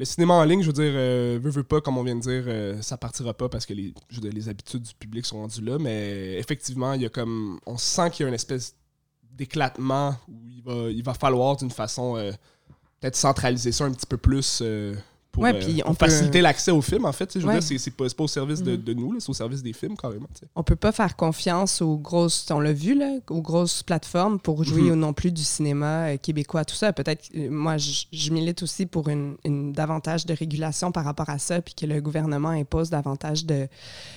[0.02, 2.20] le cinéma en ligne, je veux dire, euh, veut, veut pas, comme on vient de
[2.20, 6.34] dire, euh, ça partira pas parce que les, habitudes du public sont rendues là, mais
[6.38, 7.60] effectivement, il y a comme.
[7.66, 8.74] On sent qu'il y a une espèce
[9.30, 12.32] d'éclatement où il va, il va falloir d'une façon euh,
[12.98, 14.60] peut-être centraliser ça un petit peu plus
[15.32, 17.38] pour, ouais, puis on faciliter l'accès au film, en fait.
[17.38, 18.84] Je veux dire, c'est pas, pas, au service de, mm-hmm.
[18.84, 20.28] de nous, c'est au service des films, carrément.
[20.34, 20.46] T'sais.
[20.54, 24.62] On peut pas faire confiance aux grosses, on l'a vu, là, aux grosses plateformes pour
[24.62, 24.94] jouer mm-hmm.
[24.94, 26.92] non plus du cinéma euh, québécois, tout ça.
[26.92, 31.38] Peut-être, euh, moi, je, milite aussi pour une, une, davantage de régulation par rapport à
[31.38, 33.46] ça, puis que le gouvernement impose davantage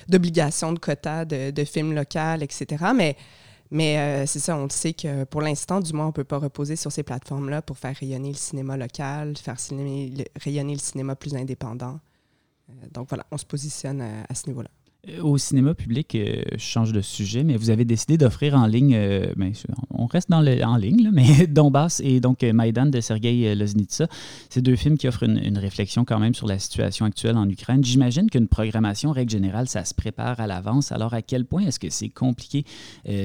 [0.08, 2.84] d'obligations, de, de, quotas de, de films locaux, etc.
[2.94, 3.16] Mais
[3.70, 6.38] mais euh, c'est ça, on sait que pour l'instant, du moins, on ne peut pas
[6.38, 9.56] reposer sur ces plateformes-là pour faire rayonner le cinéma local, faire
[10.36, 12.00] rayonner le cinéma plus indépendant.
[12.68, 14.70] Euh, donc voilà, on se positionne à ce niveau-là.
[15.08, 18.66] Euh, au cinéma public, euh, je change de sujet, mais vous avez décidé d'offrir en
[18.66, 19.52] ligne, euh, ben,
[19.90, 24.08] on reste dans le, en ligne, mais Donbass et donc Maïdan de Sergei Loznitsa.
[24.50, 27.82] C'est deux films qui offrent une, réflexion quand même sur la situation actuelle en Ukraine.
[27.82, 30.92] J'imagine qu'une programmation, règle générale, ça se prépare à l'avance.
[30.92, 32.64] Alors, à quel point est-ce que c'est compliqué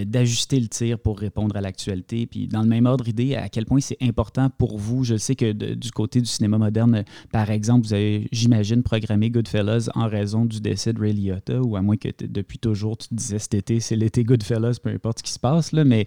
[0.06, 2.26] d'ajuster le tir pour répondre à l'actualité?
[2.26, 5.04] Puis, dans le même ordre d'idée, à quel point c'est important pour vous?
[5.04, 9.90] Je sais que du côté du cinéma moderne, par exemple, vous avez, j'imagine, programmé Goodfellas
[9.94, 13.14] en raison du décès de Ray Liotta ou à moins que depuis toujours tu te
[13.16, 16.06] disais cet été, c'est l'été Goodfellas, peu importe ce qui se passe, là, mais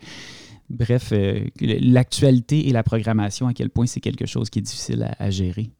[0.70, 5.09] bref, euh, l'actualité et la programmation, à quel point c'est quelque chose qui est difficile
[5.18, 5.70] à, gérer?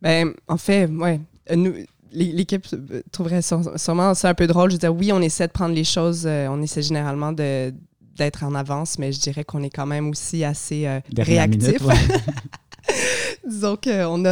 [0.00, 1.20] Ben, en fait, ouais.
[1.54, 1.72] Nous,
[2.12, 2.66] l'équipe
[3.10, 4.70] trouverait sûrement ça un peu drôle.
[4.70, 7.72] Je veux dire, oui, on essaie de prendre les choses, euh, on essaie généralement de
[8.16, 11.82] d'être en avance, mais je dirais qu'on est quand même aussi assez euh, réactif.
[13.46, 14.24] Disons qu'on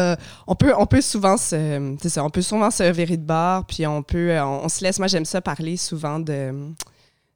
[0.46, 4.98] on peut, souvent se, ça, on virer de bord, puis on peut, on se laisse.
[4.98, 6.72] Moi, j'aime ça parler souvent de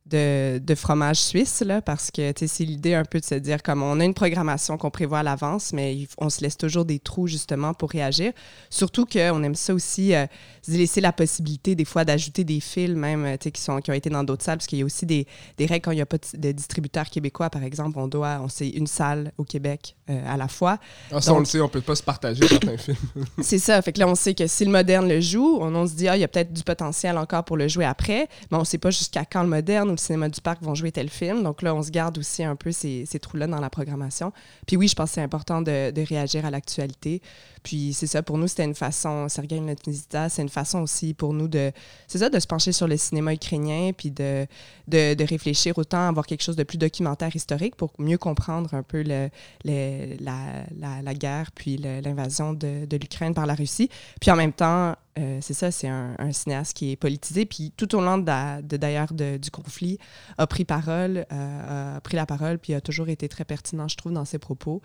[0.06, 4.00] de, fromage suisse, là, parce que c'est l'idée un peu de se dire comme on
[4.00, 7.72] a une programmation qu'on prévoit à l'avance, mais on se laisse toujours des trous justement
[7.72, 8.32] pour réagir.
[8.68, 10.26] Surtout qu'on aime ça aussi, euh,
[10.68, 14.24] laisser la possibilité des fois d'ajouter des films même euh, qui, qui ont été dans
[14.24, 15.26] d'autres salles, parce qu'il y a aussi des,
[15.58, 18.68] règles quand il n'y a pas de, distributeur québécois, par exemple, on doit, on sait
[18.68, 20.78] une salle au Québec euh, à la fois.
[21.10, 22.96] Ah, ça, on le sait, on peut pas se partager certains films.
[23.42, 25.94] c'est ça, fait que là on sait que si le moderne le joue, on, se
[25.94, 28.60] dit, ah, il y a peut-être du potentiel encore pour le jouer après, mais on
[28.60, 31.42] ne sait pas jusqu'à quand le moderne le cinéma du parc vont jouer tel film.
[31.42, 34.32] Donc là, on se garde aussi un peu ces, ces trous-là dans la programmation.
[34.66, 37.22] Puis oui, je pense que c'est important de, de, réagir à l'actualité.
[37.62, 41.32] Puis c'est ça, pour nous, c'était une façon, Sergei Notnizita, c'est une façon aussi pour
[41.32, 41.72] nous de,
[42.06, 44.46] c'est ça, de se pencher sur le cinéma ukrainien, puis de,
[44.86, 48.74] de, de, réfléchir autant à avoir quelque chose de plus documentaire historique pour mieux comprendre
[48.74, 49.30] un peu le,
[49.64, 53.88] le la, la, guerre, puis l'invasion de, de l'Ukraine par la Russie.
[54.20, 57.44] Puis en même temps, euh, c'est ça, c'est un, cinéaste qui est politisé.
[57.46, 59.98] Puis tout au long de, d'ailleurs du conflit,
[60.38, 63.96] a pris parole, euh, a pris la parole, puis a toujours été très pertinent, je
[63.96, 64.82] trouve, dans ses propos.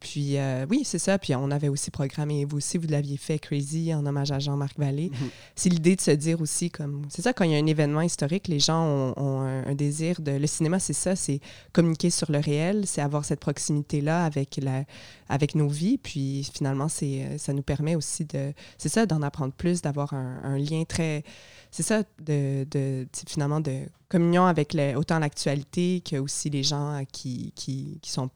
[0.00, 1.18] Puis euh, oui, c'est ça.
[1.18, 4.78] Puis on avait aussi programmé, vous aussi, vous l'aviez fait, Crazy, en hommage à Jean-Marc
[4.78, 5.10] Vallée.
[5.10, 5.28] Mhm.
[5.54, 8.02] C'est l'idée de se dire aussi, comme, c'est ça, quand il y a un événement
[8.02, 10.32] historique, les gens ont, un, désir de.
[10.32, 11.40] Le cinéma, c'est ça, c'est
[11.72, 14.84] communiquer sur le réel, c'est avoir cette proximité-là avec, la,
[15.28, 15.98] avec nos vies.
[15.98, 18.52] Puis finalement, c'est, ça nous permet aussi de.
[18.78, 21.24] C'est ça, d'en apprendre plus, d'avoir un, lien très.
[21.70, 27.52] C'est ça, de, de, finalement, de communion avec autant l'actualité que aussi les gens qui,
[27.54, 28.30] qui, qui sont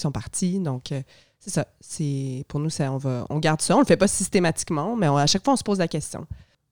[0.00, 0.58] sont partis.
[0.58, 1.02] Donc, euh,
[1.38, 1.66] c'est ça.
[1.80, 3.76] C'est, pour nous, ça, on, va, on garde ça.
[3.76, 6.26] On le fait pas systématiquement, mais à chaque fois, on se pose la question.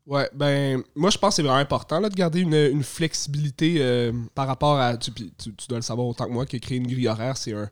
[0.07, 4.13] Ouais, ben, moi, je pense que c'est vraiment important là, de garder une, flexibilité euh,
[4.35, 4.97] par rapport à.
[4.97, 7.71] Tu, tu, dois le savoir autant que moi que créer une grille horaire, c'est un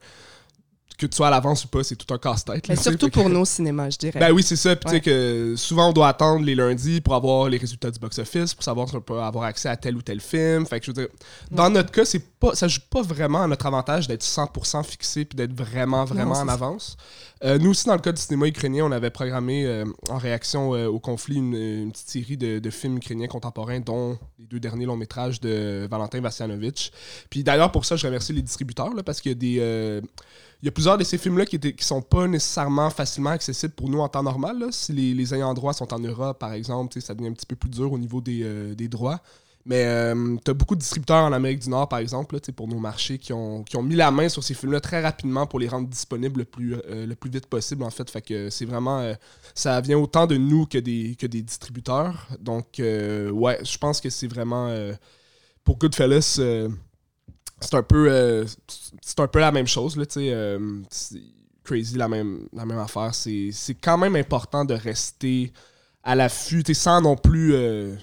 [0.97, 2.69] que tu sois à l'avance ou pas, c'est tout un casse-tête.
[2.69, 4.21] Mais surtout pour nos cinémas, je dirais.
[4.21, 4.77] Ben oui, c'est ça.
[4.77, 7.99] Puis tu sais que souvent, on doit attendre les lundis pour avoir les résultats du
[7.99, 10.67] box-office, pour savoir si on peut avoir accès à tel ou tel film.
[10.67, 11.09] Fait que je veux dire,
[11.51, 15.25] dans notre cas, c'est pas, ça joue pas vraiment à notre avantage d'être 100% fixé
[15.25, 16.97] puis d'être vraiment, vraiment en avance.
[17.45, 20.75] Euh, nous aussi, dans le cas du cinéma ukrainien, on avait programmé euh, en réaction
[20.75, 24.97] euh, au conflit une, petite série de, films ukrainiens contemporains, dont les deux derniers longs
[24.97, 26.93] métrages de Valentin Vassianovitch.
[27.31, 30.03] Puis d'ailleurs, pour ça, je remercie les distributeurs, là, parce qu'il y a des
[30.63, 33.89] il y a plusieurs de ces films-là qui, ne sont pas nécessairement facilement accessibles pour
[33.89, 34.69] nous en temps normal.
[34.71, 37.69] Si les, ayants droit sont en Europe, par exemple, ça devient un petit peu plus
[37.69, 39.21] dur au niveau des, euh, droits.
[39.67, 42.79] Mais euh, tu as beaucoup de distributeurs en Amérique du Nord, par exemple, pour nos
[42.79, 45.89] marchés, qui ont, qui mis la main sur ces films-là très rapidement pour les rendre
[45.89, 48.09] disponibles le plus, euh, vite possible, en fait.
[48.09, 49.13] Fait que c'est vraiment...
[49.57, 52.29] ça vient autant de nous que des, que des distributeurs.
[52.39, 54.73] Donc, ouais, je pense que c'est vraiment...
[55.65, 56.41] pour Goodfellas
[57.63, 58.45] c'est un peu euh,
[59.01, 60.83] c'est un peu la même chose là euh,
[61.65, 63.15] crazy la même la même affaire.
[63.15, 65.53] C'est quand même important de rester
[66.03, 67.95] à l'affût sans non plus euh,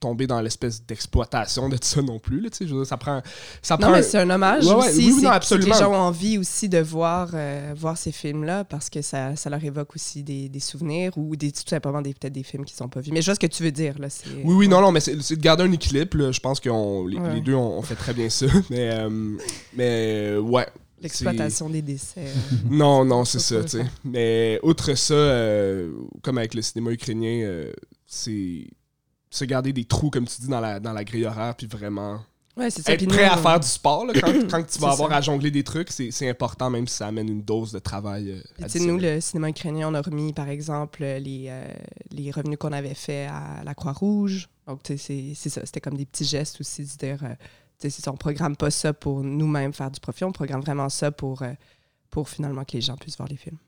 [0.00, 2.40] tomber dans l'espèce d'exploitation de ça non plus.
[2.40, 3.22] Là, je ça prend,
[3.62, 5.12] ça non, mais c'est un hommage aussi.
[5.12, 5.74] Oui, absolument.
[5.74, 9.50] Les gens ont envie aussi de voir, euh, voir ces films-là parce que ça, ça,
[9.50, 12.74] leur évoque aussi des, des souvenirs ou des, tout simplement des, peut-être des films qui
[12.74, 13.12] sont pas vus.
[13.12, 13.98] Mais je vois ce que tu veux dire.
[13.98, 14.08] Là,
[14.42, 16.32] oui, oui, non, non, mais c'est de garder un équilibre.
[16.32, 16.70] Je pense que
[17.08, 18.46] les, les, deux ont, fait très bien ça.
[18.70, 19.36] Mais, euh,
[19.74, 20.66] mais ouais,
[21.00, 22.26] L'exploitation des décès.
[22.70, 23.86] non, non, c'est ça, tu sais.
[24.04, 25.14] Mais outre ça,
[26.22, 27.64] comme avec le cinéma ukrainien,
[28.06, 28.66] c'est
[29.30, 32.20] se garder des trous, comme tu dis, dans la, dans la grille horaire, puis vraiment
[32.58, 36.28] être prêt à faire du sport quand, tu vas avoir à jongler des trucs, c'est
[36.28, 38.42] important, même si ça amène une dose de travail.
[38.60, 41.64] Euh, nous, le cinéma ukrainien, on a remis, par exemple, les, euh,
[42.10, 44.48] les revenus qu'on avait fait à la Croix-Rouge.
[44.66, 45.64] Donc, c'est ça.
[45.64, 49.72] C'était comme des petits gestes aussi de dire, euh, on programme pas ça pour nous-mêmes
[49.72, 51.42] faire du profit, on programme vraiment ça pour,
[52.10, 53.58] pour finalement que les gens puissent voir les films.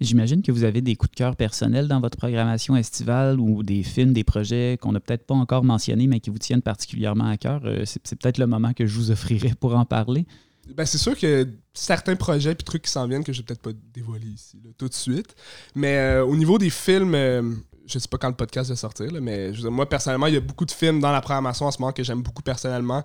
[0.00, 3.82] J'imagine que vous avez des coups de cœur personnels dans votre programmation estivale ou des
[3.82, 7.36] films, des projets qu'on n'a peut-être pas encore mentionnés, mais qui vous tiennent particulièrement à
[7.36, 7.60] cœur.
[7.64, 10.26] Euh, c'est peut-être le moment que je vous offrirai pour en parler.
[10.74, 13.62] Ben, c'est sûr que certains projets et trucs qui s'en viennent que je vais peut-être
[13.62, 15.34] pas dévoiler ici tout de suite.
[15.74, 17.42] Mais euh, au niveau des films, euh,
[17.86, 20.64] je sais pas quand le podcast va sortir, mais moi personnellement, il y a beaucoup
[20.64, 23.02] de films dans la programmation en ce moment que j'aime beaucoup personnellement.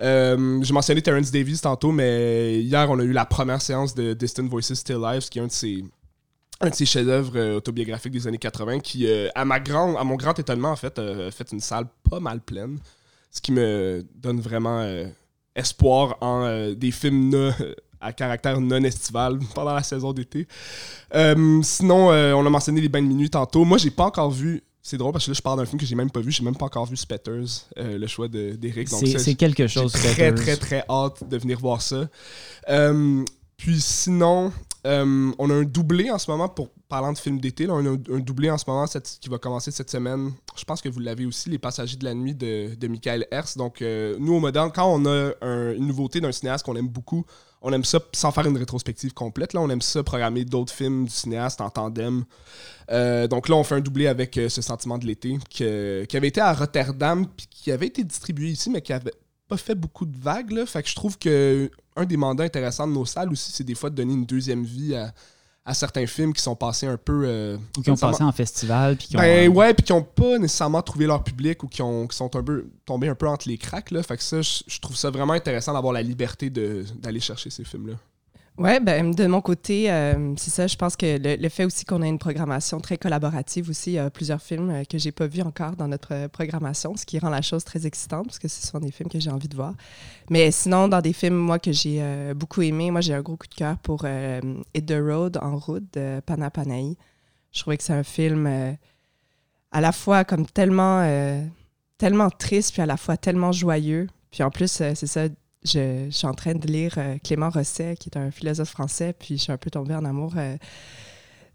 [0.00, 4.46] J'ai mentionné Terrence Davis tantôt, mais hier on a eu la première séance de Distant
[4.46, 5.82] Voices Still Lives, qui est un de ses
[6.60, 10.04] un de ses chefs-d'œuvre euh, autobiographiques des années 80 qui, euh, à, ma grande, à
[10.04, 12.78] mon grand étonnement, en fait, a fait une salle pas mal pleine.
[13.30, 15.06] Ce qui me donne vraiment euh,
[15.54, 17.54] espoir en des films
[18.00, 20.48] à caractère non estival pendant la saison d'été.
[21.62, 23.64] sinon, on a mentionné les bains de minuit tantôt.
[23.64, 24.62] Moi, j'ai pas encore vu.
[24.80, 26.32] C'est drôle parce que là, je parle d'un film que j'ai même pas vu.
[26.32, 28.88] J'ai même pas encore vu Spetters, le choix d'Eric.
[28.88, 29.92] C'est quelque chose.
[29.92, 32.08] Très, très, très hâte de venir voir ça.
[33.58, 34.50] puis sinon,
[34.86, 37.66] euh, on a un doublé en ce moment pour parlant de films d'été.
[37.68, 37.82] Un,
[38.20, 40.32] doublé en ce moment qui va commencer cette semaine.
[40.56, 43.56] Je pense que vous l'avez aussi, Les Passagers de la nuit de, Michael Hers.
[43.56, 47.24] Donc, euh, nous, au Moderne, quand on a une nouveauté d'un cinéaste qu'on aime beaucoup,
[47.60, 49.52] on aime ça sans faire une rétrospective complète.
[49.52, 52.24] Là, on aime ça programmer d'autres films du cinéaste en tandem.
[52.90, 56.40] Euh, donc là, on fait un doublé avec Ce sentiment de l'été qui avait été
[56.40, 59.12] à Rotterdam puis qui avait été distribué ici, mais qui avait
[59.48, 60.50] pas fait beaucoup de vagues.
[60.50, 60.66] Là.
[60.66, 63.74] Fait que je trouve que un des mandats intéressants de nos salles aussi, c'est des
[63.74, 65.12] fois de donner une deuxième vie à,
[65.74, 67.24] certains films qui sont passés un peu.
[67.26, 68.96] Euh, qui ont passé en festival.
[68.96, 71.68] Puis qui ont, ben, euh, ouais, puis qui n'ont pas nécessairement trouvé leur public ou
[71.68, 73.90] qui, ont, qui sont un peu tombés un peu entre les cracks.
[73.90, 74.02] Là.
[74.02, 77.94] Fait que ça, je trouve ça vraiment intéressant d'avoir la liberté d'aller chercher ces films-là.
[78.58, 80.66] Oui, ben, de mon côté, euh, c'est ça.
[80.66, 83.98] Je pense que le, fait aussi qu'on a une programmation très collaborative aussi, il y
[84.00, 87.20] a plusieurs films euh, que j'ai pas vus encore dans notre euh, programmation, ce qui
[87.20, 89.54] rend la chose très excitante parce que ce sont des films que j'ai envie de
[89.54, 89.74] voir.
[90.28, 92.02] Mais sinon, dans des films, moi, que j'ai
[92.34, 94.04] beaucoup aimé, moi, j'ai un gros coup de cœur pour
[94.74, 96.50] Hit the Road, En route de Pana
[97.52, 98.76] Je trouvais que c'est un film
[99.70, 101.08] à la fois comme tellement,
[101.96, 104.08] tellement triste, puis à la fois tellement joyeux.
[104.32, 105.28] Puis en plus, c'est ça,
[105.64, 109.36] je, suis en train de lire euh, Clément Rosset, qui est un philosophe français, puis
[109.36, 110.56] je suis un peu tombée en amour euh,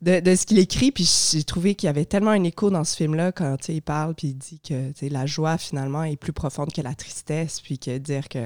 [0.01, 0.91] de, ce qu'il écrit.
[0.91, 4.13] Puis j'ai trouvé qu'il y avait tellement un écho dans ce film-là quand il parle,
[4.15, 7.97] puis il dit que la joie, finalement, est plus profonde que la tristesse, puis que
[7.97, 8.45] dire que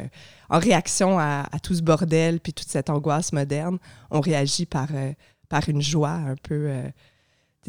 [0.50, 3.80] en réaction à, tout ce bordel, puis toute cette angoisse moderne,
[4.12, 5.12] on réagit par, euh,
[5.68, 6.70] une joie un peu.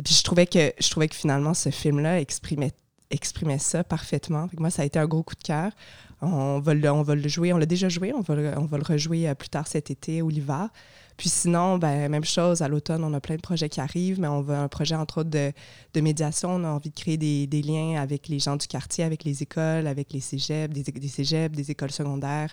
[0.05, 4.48] puis je trouvais que je trouvais que finalement ce film-là exprimait ça parfaitement.
[4.59, 5.72] moi, ça a été un gros coup de cœur.
[6.20, 9.35] On va, le, on jouer, on l'a déjà joué, on va le, on rejouer euh,
[9.35, 10.68] plus tard cet été ou l'hiver.
[11.16, 14.28] Puis sinon, ben, même chose, à l'automne, on a plein de projets qui arrivent, mais
[14.28, 16.50] on veut un projet, entre autres, de, médiation.
[16.50, 19.87] On a envie de créer des, liens avec les gens du quartier, avec les écoles,
[19.87, 22.52] avec les cégeps, des, des des écoles secondaires,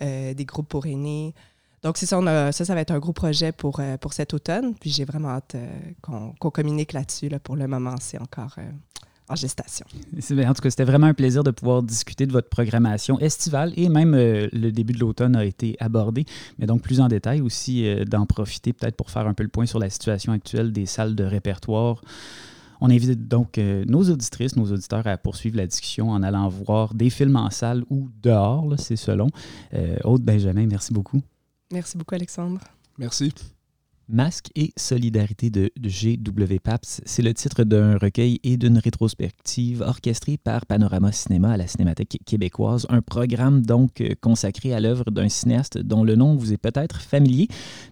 [0.00, 1.34] euh, des groupes pour aînés.
[1.82, 2.20] Donc, c'est ça,
[2.52, 4.74] ça, ça va être un gros projet pour, euh, cet automne.
[4.76, 5.56] Puis j'ai vraiment hâte
[6.00, 7.28] qu'on communique là-dessus.
[7.28, 8.56] Là, pour le moment, c'est encore
[9.28, 9.86] en gestation.
[10.14, 13.88] En tout cas, c'était vraiment un plaisir de pouvoir discuter de votre programmation estivale et
[13.88, 16.26] même euh, le début de l'automne a été abordé,
[16.58, 19.48] mais donc plus en détail aussi euh, d'en profiter peut-être pour faire un peu le
[19.48, 22.02] point sur la situation actuelle des salles de répertoire.
[22.80, 26.92] On invite donc euh, nos auditrices, nos auditeurs à poursuivre la discussion en allant voir
[26.92, 29.28] des films en salle ou dehors, c'est selon.
[30.04, 31.22] Aude Benjamin, merci beaucoup.
[31.72, 32.60] Merci beaucoup, Alexandre.
[32.98, 33.32] Merci.
[34.08, 36.58] Masque et solidarité de G.W.
[36.58, 41.66] Paps, c'est le titre d'un recueil et d'une rétrospective orchestrée par Panorama Cinéma à la
[41.66, 46.52] Cinémathèque québécoise, un programme donc euh, consacré à l'œuvre d'un cinéaste dont le nom vous
[46.52, 47.48] est peut-être familier,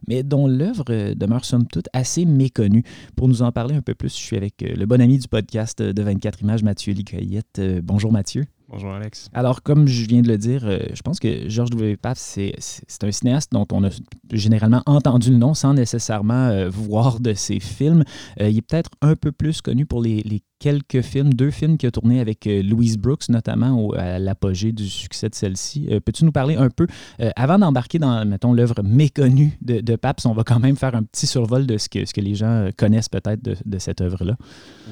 [0.06, 2.84] mais dont l'œuvre euh, demeure somme toute assez méconnue.
[3.16, 5.28] Pour nous en parler un peu plus, je suis avec euh, le bon ami du
[5.28, 7.60] podcast de 24 images, Mathieu Licoyette.
[7.82, 8.44] Bonjour Mathieu.
[8.72, 9.28] Bonjour Alex.
[9.34, 11.98] Alors, comme je viens de le dire, euh, je pense que Georges W.
[11.98, 12.54] Pape, c'est
[13.02, 13.90] un cinéaste dont on a
[14.32, 18.02] généralement entendu le nom sans nécessairement euh, voir de ses films.
[18.40, 21.88] Euh, il est peut-être un peu plus connu pour les, quelques films, deux films qu'il
[21.88, 25.88] a tournés avec Louise Brooks, notamment à l'apogée du succès de celle-ci.
[26.04, 26.86] Peux-tu nous parler un peu,
[27.34, 31.02] avant d'embarquer dans, mettons, l'œuvre méconnue de, de, Paps, on va quand même faire un
[31.02, 34.36] petit survol de ce que, ce que les gens connaissent peut-être de, cette œuvre-là?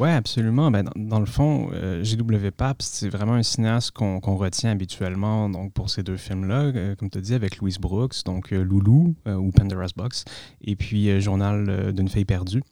[0.01, 0.73] Oui, absolument.
[0.73, 1.71] Ben, dans, le fond,
[2.03, 2.51] G.W.
[2.51, 7.19] Paps, c'est vraiment un cinéaste qu'on retient habituellement donc, pour ces deux films-là, comme tu
[7.19, 10.25] as dit, avec Louise Brooks, donc Loulou ou Pandora's Box,
[10.65, 12.63] et puis Journal d'une fille perdue.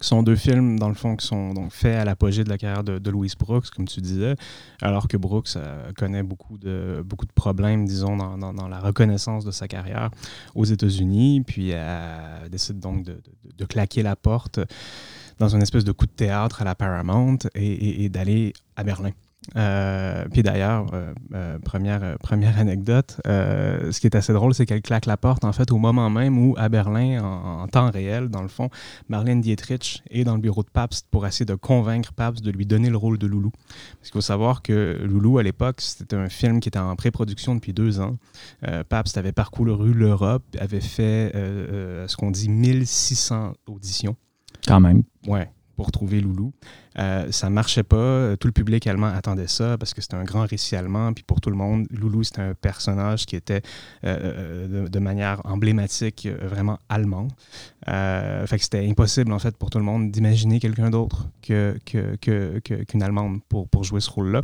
[0.00, 2.58] Ce sont deux films, dans le fond, qui sont donc faits à l'apogée de la
[2.58, 4.34] carrière de, Louise Brooks, comme tu disais,
[4.82, 9.50] alors que Brooks euh, connaît beaucoup de, beaucoup de problèmes, disons, dans, la reconnaissance de
[9.50, 10.10] sa carrière
[10.54, 13.20] aux États-Unis, puis elle décide donc de,
[13.56, 14.60] de, claquer la porte
[15.38, 19.12] dans une espèce de coup de théâtre à la Paramount et d'aller à Berlin.
[19.56, 24.82] Euh, puis d'ailleurs, euh, euh, première, première anecdote, ce qui est assez drôle, c'est qu'elle
[24.82, 28.42] claque la porte en fait au moment même où à Berlin, en, temps réel, dans
[28.42, 28.70] le fond,
[29.08, 32.66] Marlène Dietrich est dans le bureau de Pabst pour essayer de convaincre Pabst de lui
[32.66, 33.50] donner le rôle de Loulou.
[33.50, 37.54] Parce qu'il faut savoir que Loulou, à l'époque, c'était un film qui était en pré-production
[37.54, 38.16] depuis deux ans.
[38.88, 44.16] Pabst avait parcouru l'Europe, avait fait ce qu'on dit 1600 auditions.
[44.66, 45.02] Quand même.
[45.26, 46.52] Ouais pour trouver Loulou.
[46.98, 48.36] Euh, ça marchait pas.
[48.36, 51.12] Tout le public allemand attendait ça parce que c'était un grand récit allemand.
[51.12, 53.62] Puis pour tout le monde, Loulou, c'était un personnage qui était
[54.04, 57.28] euh, euh, de, manière emblématique vraiment allemand.
[57.86, 63.68] fait c'était impossible, en fait, pour tout le monde d'imaginer quelqu'un d'autre qu'une Allemande pour,
[63.68, 64.40] pour jouer ce rôle-là.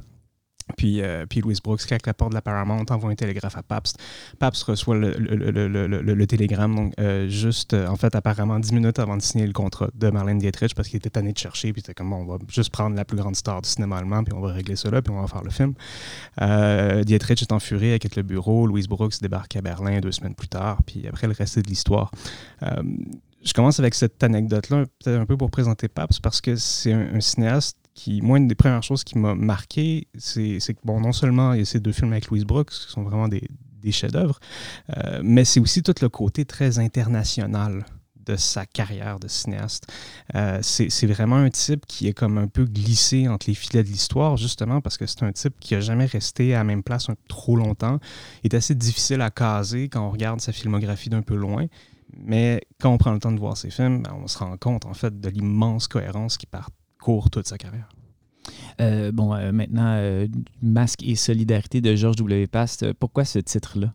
[0.76, 3.62] Puis, euh, puis Louis Brooks claque la porte de la Paramount, envoie un télégraphe à
[3.62, 3.98] Pabst.
[4.38, 9.16] Pabst reçoit le, le, télégramme, donc euh, juste, euh, en fait, apparemment dix minutes avant
[9.16, 11.72] de signer le contrat de Marlène Dietrich parce qu'il était tanné de chercher.
[11.72, 14.24] Puis c'était comme, bon, on va juste prendre la plus grande star du cinéma allemand,
[14.24, 15.74] puis on va régler cela, puis on va faire le film.
[17.04, 18.66] Dietrich est en furie, quitte le bureau.
[18.66, 22.10] Louis Brooks débarque à Berlin deux semaines plus tard, puis après, le reste de l'histoire
[23.44, 27.20] je commence avec cette anecdote-là, peut-être un peu pour présenter Pabst, parce que c'est un,
[27.20, 31.52] cinéaste qui, moi, une des premières choses qui m'a marqué, c'est que, bon, non seulement
[31.52, 33.42] il y a ces deux films avec Louise Brooks, qui sont vraiment des,
[33.90, 34.38] chefs-d'œuvre,
[34.96, 37.84] euh, mais c'est aussi tout le côté très international
[38.24, 39.86] de sa carrière de cinéaste.
[40.34, 43.88] Euh, c'est vraiment un type qui est comme un peu glissé entre les filets de
[43.88, 47.08] l'histoire, justement parce que c'est un type qui n'a jamais resté à la même place
[47.28, 47.98] trop longtemps.
[48.44, 51.66] Il est assez difficile à caser quand on regarde sa filmographie d'un peu loin.
[52.14, 54.84] Mais quand on prend le temps de voir ses films, ben, on se rend compte
[54.86, 56.46] en fait de l'immense cohérence qui
[57.02, 57.88] parcourt toute sa carrière?
[58.80, 60.26] Euh, bon, euh, maintenant, euh,
[60.62, 62.46] Masque et solidarité de Georges W.
[62.46, 63.92] Past, pourquoi ce titre-là?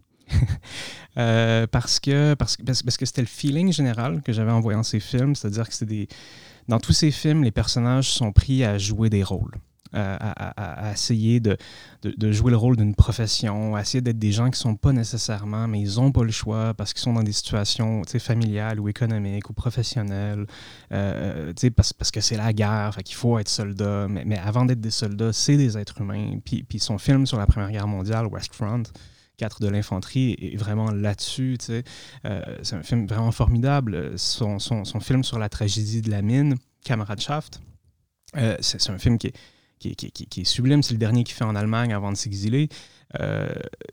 [1.71, 5.35] parce que parce, parce que c'était le feeling général que j'avais en voyant ces films,
[5.35, 6.09] c'est-à-dire que c'est des
[6.67, 9.55] dans tous ces films, les personnages sont pris à jouer des rôles
[9.93, 11.57] à, essayer de,
[12.03, 14.93] de, jouer le rôle d'une profession, à essayer d'être des gens qui ne sont pas
[14.93, 18.89] nécessairement, mais ils n'ont pas le choix parce qu'ils sont dans des situations familiales ou
[18.89, 20.45] économiques ou professionnelles,
[20.91, 24.07] euh, parce, parce, que c'est la guerre, qu'il faut être soldat.
[24.09, 26.39] Mais, mais avant d'être des soldats, c'est des êtres humains.
[26.43, 28.83] Puis, puis son film sur la Première Guerre mondiale, West Front,
[29.37, 31.57] 4 de l'infanterie est vraiment là-dessus.
[31.69, 34.17] Euh, c'est un film vraiment formidable.
[34.17, 37.61] Son, son, son, film sur la tragédie de la mine, Kameradschaft,
[38.35, 39.33] euh, c'est un film qui est,
[39.79, 40.83] qui, est sublime.
[40.83, 42.69] C'est le dernier qu'il fait en Allemagne avant de s'exiler.
[43.19, 43.47] Euh,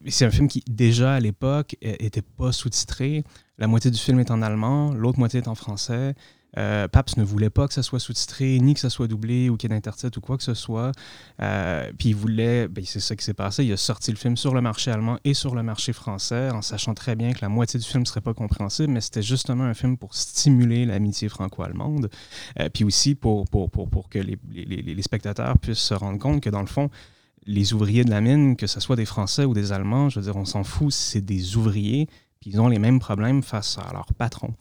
[0.08, 3.24] c'est un film qui, déjà à l'époque, n'était pas sous-titré.
[3.58, 6.14] La moitié du film est en allemand, l'autre moitié est en français.
[6.58, 9.56] Euh, Paps ne voulait pas que ça soit sous-titré, ni que ça soit doublé ou
[9.56, 10.92] qu'il y ait d'intertitre ou quoi que ce soit.
[11.40, 14.36] Euh, puis il voulait, ben, c'est ça qui s'est passé, il a sorti le film
[14.36, 17.48] sur le marché allemand et sur le marché français, en sachant très bien que la
[17.48, 21.28] moitié du film ne serait pas compréhensible, mais c'était justement un film pour stimuler l'amitié
[21.28, 22.10] franco-allemande,
[22.60, 23.46] euh, puis aussi pour,
[24.10, 26.90] que les, les, les, spectateurs puissent se rendre compte que dans le fond,
[27.46, 30.24] les ouvriers de la mine, que ce soit des Français ou des Allemands, je veux
[30.24, 32.08] dire, on s'en fout, c'est des ouvriers
[32.46, 34.54] ils ont les mêmes problèmes face à leur patron.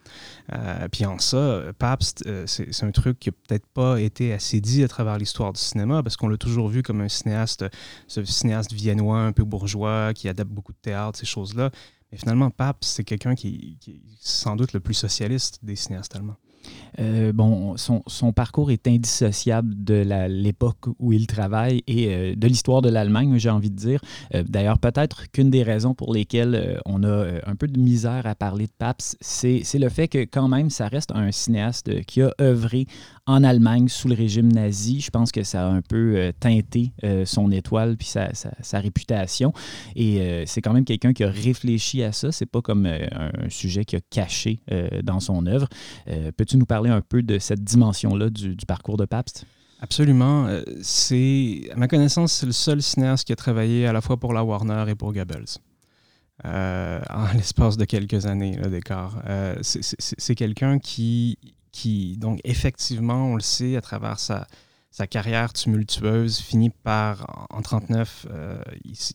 [0.52, 4.62] Euh, puis en ça, Pabst, euh, c'est un truc qui n'a peut-être pas été assez
[4.62, 7.66] dit à travers l'histoire du cinéma, parce qu'on l'a toujours vu comme un cinéaste,
[8.08, 11.72] ce cinéaste viennois, un peu bourgeois, qui adapte beaucoup de théâtre, ces choses-là.
[12.12, 16.16] Mais finalement, Pabst, c'est quelqu'un qui, qui, est sans doute le plus socialiste des cinéastes
[16.16, 16.38] allemands.
[17.00, 22.82] Euh, bon, son, parcours est indissociable de l'époque où il travaille et euh, de l'histoire
[22.82, 24.02] de l'Allemagne, j'ai envie de dire.
[24.34, 28.36] Euh, d'ailleurs, peut-être qu'une des raisons pour lesquelles on a un peu de misère à
[28.36, 32.32] parler de Paps, c'est le fait que quand même, ça reste un cinéaste qui a
[32.42, 32.86] œuvré
[33.26, 35.02] en Allemagne sous le régime nazi.
[35.02, 36.92] Je pense que ça a un peu teinté
[37.26, 39.54] son étoile puis sa, réputation.
[39.96, 42.32] Et c'est quand même quelqu'un qui a réfléchi à ça.
[42.32, 44.60] C'est pas comme un, sujet qui a caché
[45.04, 45.68] dans son œuvre.
[46.36, 49.46] Peux-tu nous parler un peu de cette dimension-là du, parcours de Pabst?
[49.84, 50.48] Absolument.
[50.48, 54.16] Euh, c'est, à ma connaissance, c'est le seul cinéaste qui a travaillé à la fois
[54.16, 55.58] pour la Warner et pour Goebbels.
[56.46, 59.22] Euh, en l'espace de quelques années d'écart.
[59.28, 61.38] Euh, c'est quelqu'un qui,
[61.74, 64.48] qui, donc effectivement, on le sait à travers sa,
[65.10, 68.28] carrière tumultueuse finit par, en 1939,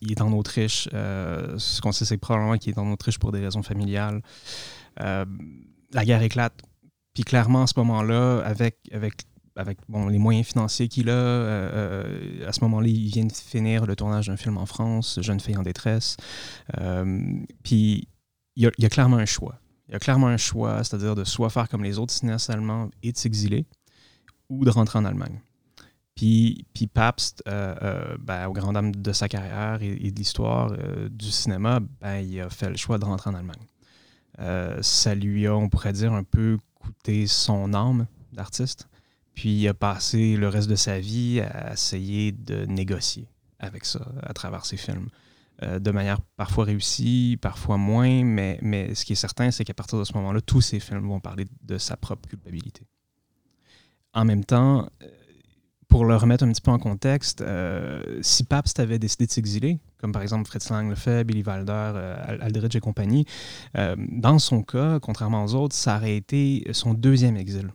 [0.03, 0.89] il, est en Autriche.
[0.93, 4.21] ce qu'on sait, c'est probablement qu'il est en Autriche pour des raisons familiales.
[4.99, 6.61] la guerre éclate.
[7.19, 11.13] Puis clairement, à ce moment-là, avec, les moyens financiers qu'il a.
[11.13, 15.19] Euh, euh, à ce moment-là, il vient de finir le tournage d'un film en France,
[15.21, 16.17] Jeune fille en détresse.
[16.79, 17.21] Euh,
[17.65, 18.09] puis
[18.55, 19.59] il y, a, clairement un choix.
[19.89, 22.91] Il y a clairement un choix, c'est-à-dire de soit faire comme les autres cinéastes allemands
[23.03, 23.65] et de s'exiler,
[24.49, 25.41] ou de rentrer en Allemagne.
[26.15, 30.73] Puis, puis Pabst, ben, au grand dam de sa carrière et, de l'histoire
[31.11, 34.83] du cinéma, ben, il a fait le choix de rentrer en Allemagne.
[34.83, 38.89] ça lui a, on pourrait dire, un peu coûté son âme d'artiste.
[39.35, 43.29] Puis il a passé le reste de sa vie à essayer de négocier
[43.61, 45.09] avec ça à travers ses films.
[45.63, 49.75] Euh, de manière parfois réussie, parfois moins, mais, mais ce qui est certain, c'est qu'à
[49.75, 52.83] partir de ce moment-là, tous ces films vont parler de sa propre culpabilité.
[54.15, 55.07] En même temps, euh,
[55.89, 59.79] pour le remettre un petit peu en contexte, euh, si Pabst avait décidé de s'exiler,
[59.99, 63.25] comme par exemple Fritz Lang le fait, Billy Wilder, Aldrich et compagnie,
[63.75, 67.71] dans son cas, contrairement aux autres, ça aurait été son deuxième exil.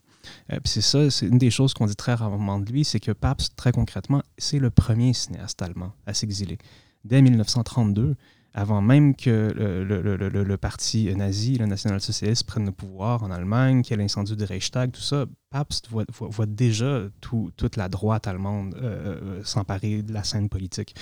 [0.51, 3.11] Euh, c'est ça, c'est une des choses qu'on dit très rarement de lui, c'est que
[3.11, 6.57] Pabst, très concrètement, c'est le premier cinéaste allemand à s'exiler.
[7.03, 8.15] Dès 1932,
[8.53, 13.93] avant même que le, parti nazi, le national-socialiste, prenne le pouvoir en Allemagne, qu'il y
[13.95, 19.43] ait l'incendie du Reichstag, tout ça, Pabst voit, déjà toute la droite allemande euh, euh,
[19.43, 20.95] s'emparer de la scène politique.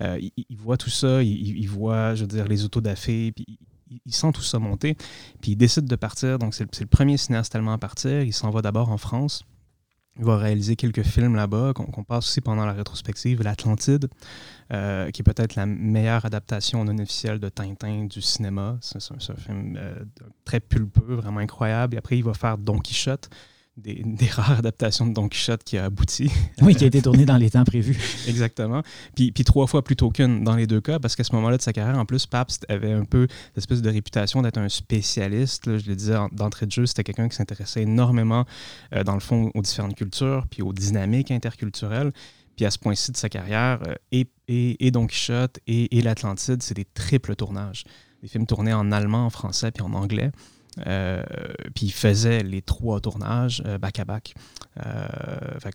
[0.00, 3.58] il, voit tout ça, il, il, voit, je veux dire, les autodafés, puis
[4.04, 4.96] il, sent tout ça monter,
[5.40, 6.38] puis il décide de partir.
[6.38, 8.22] Donc, c'est le, premier cinéaste allemand à partir.
[8.22, 9.44] Il s'en va d'abord en France.
[10.18, 13.42] Il va réaliser quelques films là-bas, qu'on passe aussi pendant la rétrospective.
[13.42, 14.08] L'Atlantide,
[14.72, 18.78] euh, qui est peut-être la meilleure adaptation non officielle de Tintin du cinéma.
[18.80, 20.04] C'est un, film euh,
[20.44, 21.94] très pulpeux, vraiment incroyable.
[21.94, 23.28] Et après, il va faire Don Quichotte,
[23.86, 26.30] des, rares adaptations de Don Quichotte qui a abouti.
[26.62, 27.98] Oui, qui a été tourné dans les temps prévus.
[28.28, 28.82] Exactement.
[29.14, 31.62] Puis, puis trois fois plutôt qu'une dans les deux cas, parce qu'à ce moment-là de
[31.62, 35.64] sa carrière, en plus, Pabst avait un peu l'espèce de réputation d'être un spécialiste.
[35.78, 38.46] je le disais d'entrée de jeu, c'était quelqu'un qui s'intéressait énormément,
[38.94, 42.12] euh, dans le fond, aux différentes cultures, puis aux dynamiques interculturelles.
[42.56, 46.62] Puis à ce point-ci de sa carrière, euh, et, et, Don Quichotte et, et l'Atlantide,
[46.62, 47.84] c'est des triples tournages.
[48.22, 50.30] Des films tournés en allemand, en français, puis en anglais.
[50.86, 51.22] Euh,
[51.74, 54.34] puis il faisait les trois tournages euh, back-à-back.
[54.84, 55.06] Euh,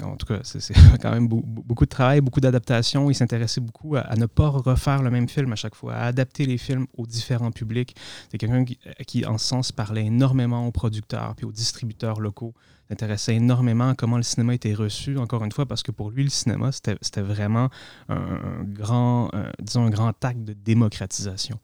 [0.03, 3.09] en tout cas, c'est quand même beaucoup de travail, beaucoup d'adaptation.
[3.09, 6.45] Il s'intéressait beaucoup à, ne pas refaire le même film à chaque fois, à adapter
[6.45, 7.95] les films aux différents publics.
[8.31, 8.65] C'est quelqu'un
[9.07, 12.53] qui, en ce sens, parlait énormément aux producteurs puis aux distributeurs locaux.
[12.89, 16.25] S'intéressait énormément à comment le cinéma était reçu, encore une fois, parce que pour lui,
[16.25, 17.69] le cinéma, c'était vraiment
[18.09, 19.31] un, grand,
[19.61, 21.57] disons, un grand acte de démocratisation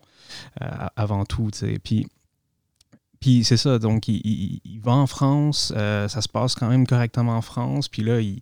[0.96, 1.50] avant tout.
[1.84, 2.08] Puis
[3.20, 7.38] puis c'est ça, donc il, va en France, euh, ça se passe quand même correctement
[7.38, 8.40] en France, puis là, il,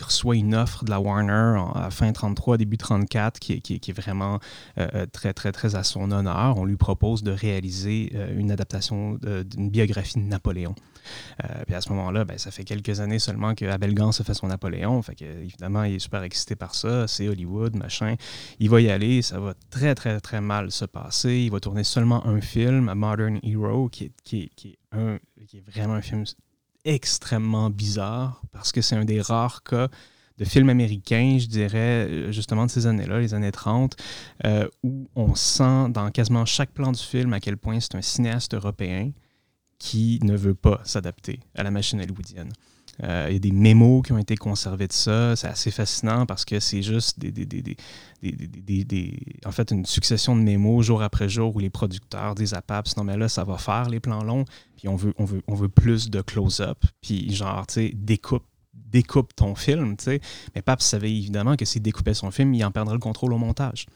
[0.00, 4.38] reçoit une offre de la Warner à fin 33, début 34, qui, est vraiment
[4.78, 6.56] euh, euh, très, très, très à son honneur.
[6.56, 10.74] On lui propose de réaliser une adaptation d'une biographie de Napoléon.
[11.44, 14.24] Euh, puis à ce moment-là, ben, ça fait quelques années seulement que Abel Gans a
[14.24, 15.00] fait son Napoléon.
[15.02, 17.06] Fait que, évidemment, il est super excité par ça.
[17.08, 18.16] C'est Hollywood, machin.
[18.58, 19.22] Il va y aller.
[19.22, 21.38] Ça va très, très, très mal se passer.
[21.38, 25.18] Il va tourner seulement un film, A Modern Hero, qui est, qui qui est, un,
[25.46, 26.24] qui est vraiment un film
[26.84, 29.88] extrêmement bizarre parce que c'est un des rares cas
[30.38, 33.94] de films américains, je dirais, euh, justement de ces années-là, les années 30,
[34.46, 38.00] euh, où on sent dans quasiment chaque plan du film à quel point c'est un
[38.02, 39.12] cinéaste européen
[39.78, 42.52] qui ne veut pas s'adapter à la machine hollywoodienne.
[43.02, 45.34] Euh, il y a des mémos qui ont été conservés de ça.
[45.36, 47.76] C'est assez fascinant parce que c'est juste des,
[49.44, 52.96] en fait une succession de mémos jour après jour où les producteurs disent à Paps
[52.96, 54.44] non mais là ça va faire les plans longs
[54.76, 58.44] puis on veut on veut on veut plus de close-up puis genre tu sais découpe
[58.90, 60.20] découpe ton film, tu sais.
[60.54, 63.38] Mais Pape savait évidemment que s'il découpait son film, il en perdrait le contrôle au
[63.38, 63.86] montage.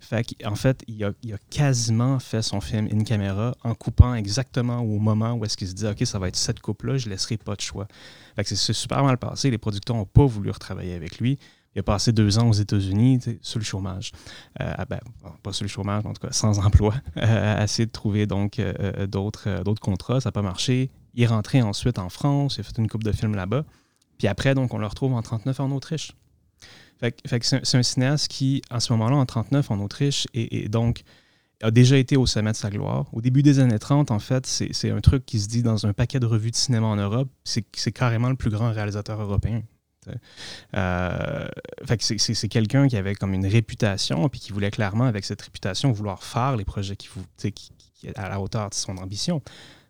[0.00, 1.12] Fait en fait, il a,
[1.50, 5.74] quasiment fait son film in camera en coupant exactement au moment où est-ce qu'il se
[5.74, 7.86] dit OK, ça va être cette coupe-là, je laisserai pas de choix.
[8.36, 9.50] Fait que c'est super mal passé.
[9.50, 11.38] Les producteurs n'ont pas voulu retravailler avec lui.
[11.74, 14.12] Il a passé deux ans aux États-Unis sur le chômage.
[14.60, 15.00] Euh, ben,
[15.42, 16.94] pas sur le chômage, en tout cas sans emploi.
[17.16, 20.20] Euh, essayer de trouver donc euh, d'autres contrats.
[20.20, 20.90] Ça n'a pas marché.
[21.14, 22.56] Il est rentré ensuite en France.
[22.56, 23.64] Il a fait une coupe de films là-bas.
[24.18, 26.12] Puis après, donc, on le retrouve en 39 en Autriche.
[27.00, 31.02] Fait, c'est un, cinéaste qui, en ce moment-là, en 39 en Autriche, et, donc
[31.62, 33.06] a déjà été au sommet de sa gloire.
[33.12, 35.92] Au début des années 30, en fait, c'est un truc qui se dit dans un
[35.92, 39.62] paquet de revues de cinéma en Europe, c'est carrément le plus grand réalisateur européen.
[40.76, 41.48] Euh,
[41.98, 46.22] c'est quelqu'un qui avait comme une réputation, puis qui voulait clairement, avec cette réputation, vouloir
[46.22, 47.08] faire les projets qui,
[47.38, 49.42] qui, qui à la hauteur de son ambition.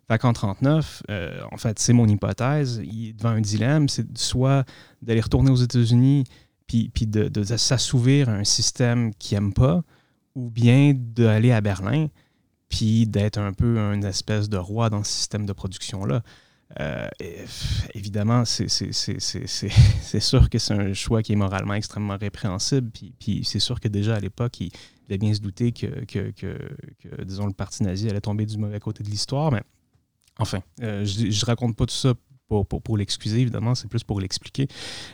[0.07, 4.17] Fait qu'en 39, euh, en fait, c'est mon hypothèse, il est devant un dilemme, c'est
[4.17, 4.63] soit
[5.01, 6.25] d'aller retourner aux États-Unis
[6.67, 9.83] puis, puis de, s'assouvir à un système qu'il n'aime pas,
[10.35, 12.07] ou bien d'aller à Berlin
[12.69, 16.23] puis d'être un peu une espèce de roi dans ce système de production-là.
[16.79, 17.07] Euh,
[17.93, 18.69] évidemment, c'est
[20.19, 22.91] sûr que c'est un choix qui est moralement extrêmement répréhensible.
[22.91, 24.71] Puis, c'est sûr que déjà à l'époque, il,
[25.05, 26.31] il devait bien se douter que, que,
[27.03, 29.51] le parti nazi allait tomber du mauvais côté de l'histoire.
[29.51, 29.61] Mais
[30.39, 32.13] enfin, euh, je ne raconte pas tout ça
[32.47, 34.67] pour, l'excuser, évidemment, c'est plus pour l'expliquer.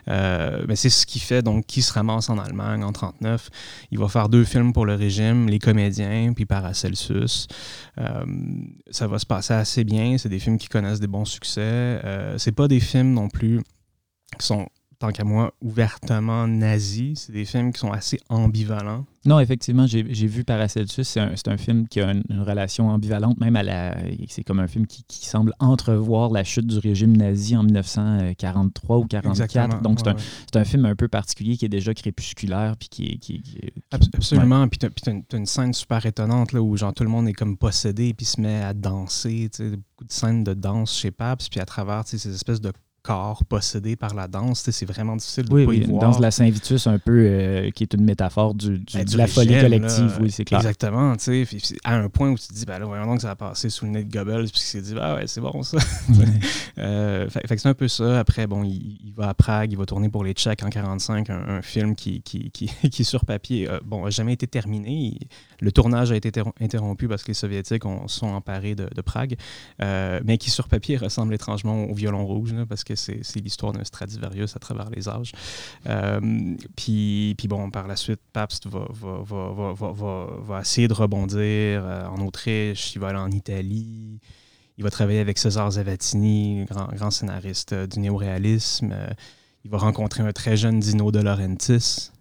[0.07, 3.49] Euh, mais c'est ce qui fait donc qu'il se ramasse en Allemagne en 39.
[3.91, 7.47] Il va faire deux films pour le régime, Les Comédiens, puis Paracelsus.
[7.97, 8.25] Euh,
[8.89, 10.17] ça va se passer assez bien.
[10.17, 11.61] C'est des films qui connaissent des bons succès.
[11.61, 13.61] Euh, c'est pas des films non plus
[14.37, 14.67] qui sont
[15.01, 17.23] tant qu'à moi, ouvertement nazis.
[17.25, 19.05] C'est des films qui sont assez ambivalents.
[19.25, 21.03] Non, effectivement, j'ai vu Paracelsus.
[21.03, 23.97] C'est un, un, film qui a une, relation ambivalente, même à la.
[24.29, 28.97] C'est comme un film qui, qui, semble entrevoir la chute du régime nazi en 1943
[28.97, 29.81] ou 1944.
[29.81, 32.75] Donc, c'est un, un, film un peu particulier qui est déjà crépusculaire.
[32.77, 33.43] Puis qui, qui,
[33.91, 34.67] Absolument.
[34.67, 37.57] Puis, tu as, une scène super étonnante là, où genre, tout le monde est comme
[37.57, 39.49] possédé puis se met à danser.
[39.59, 41.49] Beaucoup de scènes de danse chez Paps.
[41.49, 42.71] Puis à travers ces espèces de
[43.01, 44.69] corps possédé par la danse.
[44.69, 46.01] C'est vraiment difficile de oui, pas y voir.
[46.01, 49.27] danse de la Saint-Vitus un peu, euh, qui est une métaphore du, ben, de la
[49.27, 50.59] folie collective, oui, c'est clair.
[50.59, 53.21] Exactement, tu sais, à un point où tu te dis, ben là, voyons donc que
[53.23, 55.41] ça a passé sous le nez de Goebbels, puis il s'est dit, ah ouais, c'est
[55.41, 55.77] bon ça.
[56.77, 58.19] euh, fait, que c'est un peu ça.
[58.19, 61.61] Après, bon, il, va à Prague, il va tourner pour les Tchèques en 45, un,
[61.61, 65.17] film qui, qui, qui, qui, sur papier, euh, bon, n'a jamais été terminé.
[65.59, 69.35] le tournage a été interrompu parce que les Soviétiques ont, sont emparés de, Prague,
[69.79, 74.55] mais qui sur papier ressemble étrangement au violon rouge, parce que c'est l'histoire d'un Stradivarius
[74.55, 75.31] à travers les âges.
[75.87, 76.19] Euh,
[76.75, 82.05] puis, puis bon, par la suite, Pabst va, va, va, va essayer de rebondir euh,
[82.07, 84.19] en Autriche, il va aller en Italie.
[84.77, 88.95] Il va travailler avec César Zavatini, grand, grand scénariste euh, du néoréalisme.
[89.63, 92.11] Il va rencontrer un très jeune Dino De Laurentiis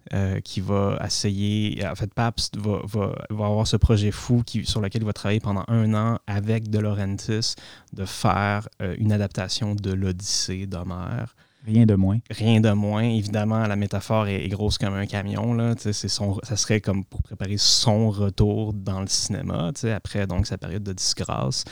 [0.43, 1.85] qui va essayer.
[1.87, 5.13] En fait, Pabst va, va, va, avoir ce projet fou qui, sur lequel il va
[5.13, 7.55] travailler pendant un an avec De Laurentiis
[7.93, 11.35] de faire une adaptation de l'Odyssée d'Homère.
[11.65, 12.19] Rien de moins.
[12.31, 13.03] Rien de moins.
[13.03, 15.53] Évidemment, la métaphore est, grosse comme un camion.
[15.53, 15.75] Là.
[15.77, 20.83] Son, ça serait comme pour préparer son retour dans le cinéma, après donc sa période
[20.83, 21.63] de disgrâce.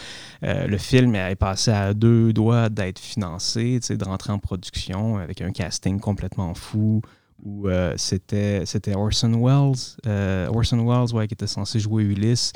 [0.43, 5.41] Euh, le film est passé à deux doigts d'être financé, de rentrer en production avec
[5.41, 7.01] un casting complètement fou
[7.43, 8.65] où euh, c'était
[8.95, 12.51] Orson Welles, euh, Orson Welles qui était censé jouer Ulysse,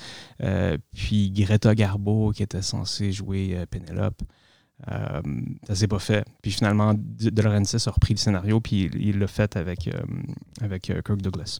[0.94, 4.22] puis Greta Garbo qui était censé jouer Penelope.
[4.92, 5.22] Euh,
[5.68, 6.26] ça s'est pas fait.
[6.42, 10.02] Puis finalement, De Laurentiis a repris le scénario, puis il l'a fait avec, euh,
[10.62, 11.60] avec euh, Kirk Douglas.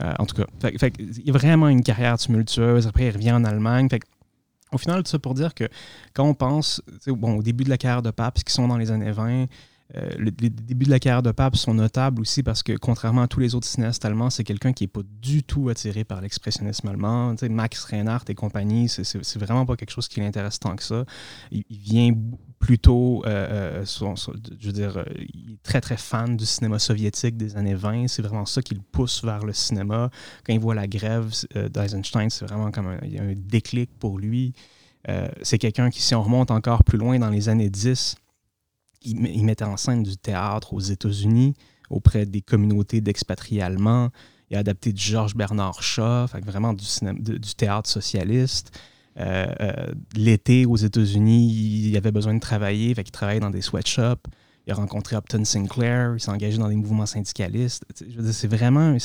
[0.00, 2.86] en tout cas, il y a vraiment une carrière tumultueuse.
[2.86, 3.88] Après, il revient en Allemagne.
[4.72, 5.68] au final, tout ça pour dire que
[6.14, 8.90] quand on pense bon, au début de la carrière de Pape, qui sont dans les
[8.90, 9.46] années 20,
[9.96, 13.28] euh, les, débuts de la carrière de Pape sont notables aussi parce que, contrairement à
[13.28, 16.88] tous les autres cinéastes allemands, c'est quelqu'un qui n'est pas du tout attiré par l'expressionnisme
[16.88, 17.34] allemand.
[17.48, 21.04] Max Reinhardt et compagnie, c'est vraiment pas quelque chose qui l'intéresse tant que ça.
[21.50, 22.12] Il, vient
[22.58, 24.14] plutôt, euh, euh,
[24.60, 28.08] je veux dire, il est très très fan du cinéma soviétique des années 20.
[28.08, 30.10] C'est vraiment ça qui le pousse vers le cinéma.
[30.44, 34.52] Quand il voit la grève d'Eisenstein, c'est vraiment comme un, un déclic pour lui.
[35.40, 38.16] c'est quelqu'un qui, si on remonte encore plus loin dans les années 10,
[39.02, 41.54] il, mettait en scène du théâtre aux États-Unis
[41.90, 44.10] auprès des communautés d'expatriés allemands.
[44.50, 48.78] Il a adapté du Georges Bernard Shaw, vraiment du, théâtre socialiste.
[49.18, 53.62] Euh, euh, l'été aux États-Unis, il avait besoin de travailler, fait il travaillait dans des
[53.62, 54.28] sweatshops.
[54.66, 57.84] Il a rencontré Upton Sinclair, il s'est engagé dans des mouvements syndicalistes.
[58.32, 58.98] C'est vraiment un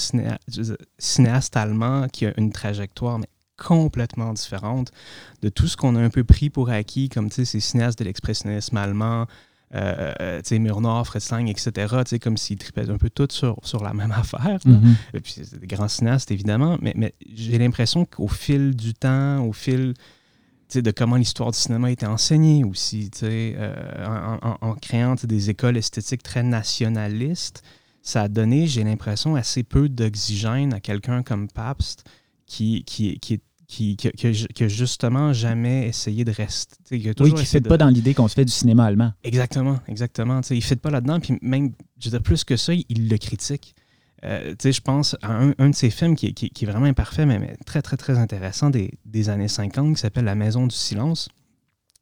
[0.97, 4.91] cinéaste allemand qui a une trajectoire mais complètement différente
[5.41, 8.75] de tout ce qu'on a un peu pris pour acquis, comme ces cinéastes de l'expressionnisme
[8.75, 9.25] allemand,
[9.75, 13.93] euh, euh, Murnau, Fred Lang, etc., comme s'ils tripaient un peu tout sur, sur la
[13.93, 14.59] même affaire.
[14.65, 14.95] Mm-hmm.
[15.13, 19.43] Et puis, c'est des grands cinéastes, évidemment, mais, mais j'ai l'impression qu'au fil du temps,
[19.45, 19.93] au fil
[20.75, 25.77] de comment l'histoire du cinéma a été enseignée aussi, euh, en, en, créant des écoles
[25.77, 27.63] esthétiques très nationalistes,
[28.01, 32.03] ça a donné, j'ai l'impression, assez peu d'oxygène à quelqu'un comme Pabst
[32.45, 36.75] qui, qui, qui est qui, qui, justement jamais essayé de rester.
[36.91, 39.13] Oui, qui ne fait pas dans l'idée qu'on se fait du cinéma allemand.
[39.23, 40.41] Exactement, exactement.
[40.49, 41.19] il ne fait pas là-dedans.
[41.19, 43.75] Puis même, je veux plus que ça, il, le critique.
[44.23, 47.39] Euh, je pense à un, un, de ses films qui, qui, est vraiment imparfait, mais,
[47.39, 51.29] mais, très, très, très intéressant des, des années 50, qui s'appelle La Maison du Silence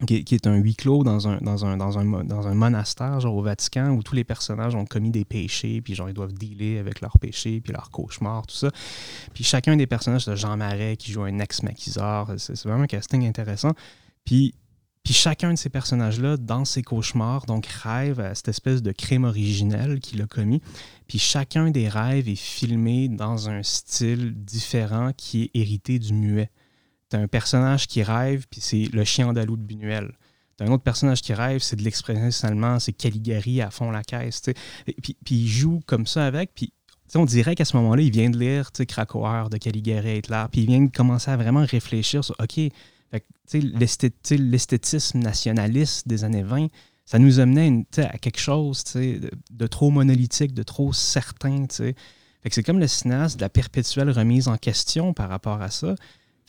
[0.06, 4.76] qui, est un huis clos dans un, monastère, genre au Vatican, où tous les personnages
[4.76, 8.46] ont commis des péchés, puis genre ils doivent dealer avec leurs péchés, puis leurs cauchemars,
[8.48, 8.70] tout ça.
[9.34, 13.26] Puis chacun des personnages, de Jean Marais qui joue un ex-maquisard, c'est vraiment un casting
[13.26, 13.72] intéressant.
[14.26, 14.54] Puis
[15.04, 19.24] Puis chacun de ces personnages-là, dans ses cauchemars, donc rêve à cette espèce de crime
[19.24, 20.62] originel qu'il a commis.
[21.08, 26.50] Puis chacun des rêves est filmé dans un style différent qui est hérité du muet.
[27.12, 30.14] Tu as un personnage qui rêve, puis c'est le chien andalou de Buñuel.
[30.58, 33.92] Tu as un autre personnage qui rêve, c'est de l'expression allemand, c'est Caligari à fond
[33.92, 34.42] la caisse.
[35.04, 36.74] Puis, il joue comme ça avec, puis
[37.16, 40.68] on dirait qu'à ce moment-là, il vient de lire Krakauer de Caligari Hitler, puis il
[40.68, 42.60] vient de commencer à vraiment réfléchir sur OK,
[43.54, 46.68] l'esthétisme nationaliste des années 20,
[47.06, 51.66] ça nous amenait à quelque chose de, trop monolithique, de trop certain.
[51.70, 55.96] c'est comme le cinéaste de la perpétuelle remise en question par rapport à ça.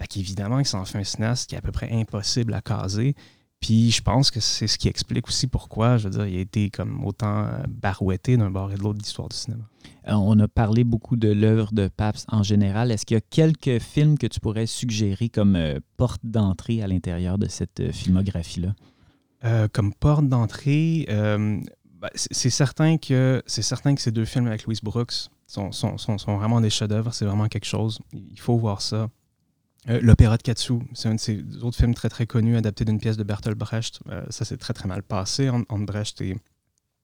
[0.03, 2.61] Fait qu'évidemment que ça en fait un cinéaste qui est à peu près impossible à
[2.61, 3.14] caser.
[3.61, 6.40] Puis je pense que c'est ce qui explique aussi pourquoi, je veux dire, il a
[6.40, 9.62] été comme autant euh, barouetté d'un bord et de l'autre de l'histoire du cinéma.
[10.09, 12.90] Euh, on a parlé beaucoup de l'œuvre de Pabst en général.
[12.90, 16.88] Est-ce qu'il y a quelques films que tu pourrais suggérer comme euh, porte d'entrée à
[16.88, 18.74] l'intérieur de cette filmographie-là?
[19.72, 24.78] comme porte d'entrée, ben, c'est certain que c'est certain que ces deux films avec Louis
[24.80, 27.12] Brooks sont, sont, sont, sont vraiment des chefs-d'œuvre.
[27.12, 27.98] C'est vraiment quelque chose.
[28.12, 29.09] Il faut voir ça.
[29.89, 32.99] Euh, L'Opéra de Katsu, c'est un de ses autres films très très connus, adapté d'une
[32.99, 34.01] pièce de Bertolt Brecht.
[34.09, 36.37] Euh, ça s'est très très mal passé entre Brecht et,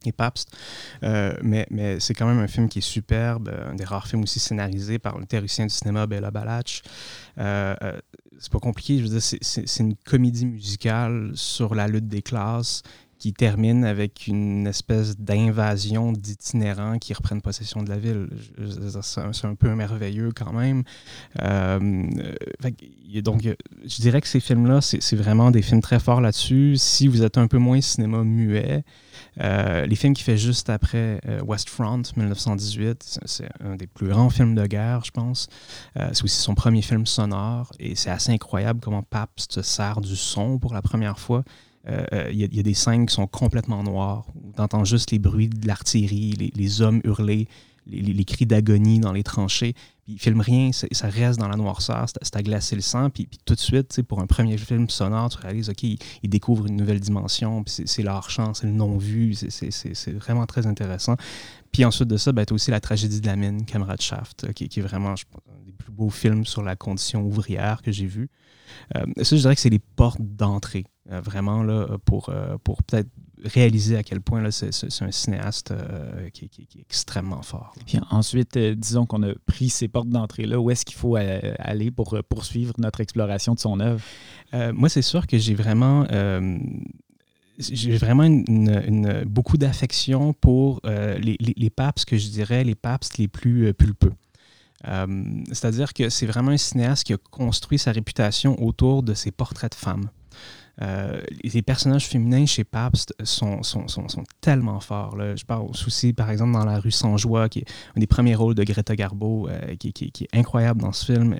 [0.04, 0.56] et Pabst.
[1.02, 4.22] Euh, mais, mais c'est quand même un film qui est superbe, un des rares films
[4.22, 6.82] aussi scénarisés par le théoricien du cinéma Bela Balach.
[7.36, 12.82] c'est pas compliqué, je veux dire, c'est une comédie musicale sur la lutte des classes
[13.18, 18.28] qui termine avec une espèce d'invasion d'itinérants qui reprennent possession de la ville.
[19.02, 20.84] C'est un peu merveilleux quand même.
[21.42, 22.06] Euh,
[23.22, 26.76] donc, je dirais que ces films-là, c'est vraiment des films très forts là-dessus.
[26.76, 28.84] Si vous êtes un peu moins cinéma muet,
[29.40, 34.08] euh, les films qu'il fait juste après euh, West Front, 1918, c'est un des plus
[34.08, 35.48] grands films de guerre, je pense.
[35.96, 40.14] c'est aussi son premier film sonore et c'est assez incroyable comment Pabst se sert du
[40.14, 41.42] son pour la première fois.
[41.86, 44.26] Euh, euh, il y, a des scènes qui sont complètement noires.
[44.56, 47.48] On entend juste les bruits de l'artillerie, les, hommes hurler,
[47.86, 49.74] les, cris d'agonie dans les tranchées.
[50.04, 53.10] Puis ne filme rien, ça reste dans la noirceur, c'est à glacer le sang.
[53.10, 56.76] Puis, tout de suite, pour un premier film sonore, tu réalises, OK, ils, découvrent une
[56.76, 61.16] nouvelle dimension, c'est leur chant, c'est le non-vu, c'est vraiment très intéressant.
[61.72, 64.52] Puis ensuite de ça, ben, tu as aussi La tragédie de la mine, Camarade Shaft,
[64.52, 68.06] qui, qui, est vraiment un des plus beaux films sur la condition ouvrière que j'ai
[68.06, 68.30] vu.
[68.96, 72.82] Euh, ça, je dirais que c'est les portes d'entrée, euh, vraiment, là, pour, euh, pour
[72.82, 73.08] peut-être
[73.44, 74.70] réaliser à quel point c'est,
[75.02, 75.72] un cinéaste
[76.32, 77.72] qui, est extrêmement fort.
[77.86, 82.18] Puis ensuite, disons qu'on a pris ces portes d'entrée-là, où est-ce qu'il faut aller pour
[82.28, 84.02] poursuivre notre exploration de son œuvre?
[84.72, 86.04] moi, c'est sûr que j'ai vraiment
[87.60, 93.04] j'ai vraiment une, beaucoup d'affection pour les, les, les, papes, que je dirais les papes
[93.18, 94.14] les plus pulpeux.
[94.86, 99.30] Euh, c'est-à-dire que c'est vraiment un cinéaste qui a construit sa réputation autour de ses
[99.30, 100.10] portraits de femmes.
[100.80, 105.16] Euh, les personnages féminins chez Pabst sont, sont, sont, tellement forts.
[105.36, 107.64] Je parle aussi, par exemple, dans La rue sans joie, qui est
[107.96, 111.34] un des premiers rôles de Greta Garbo, euh, qui, est incroyable dans ce film.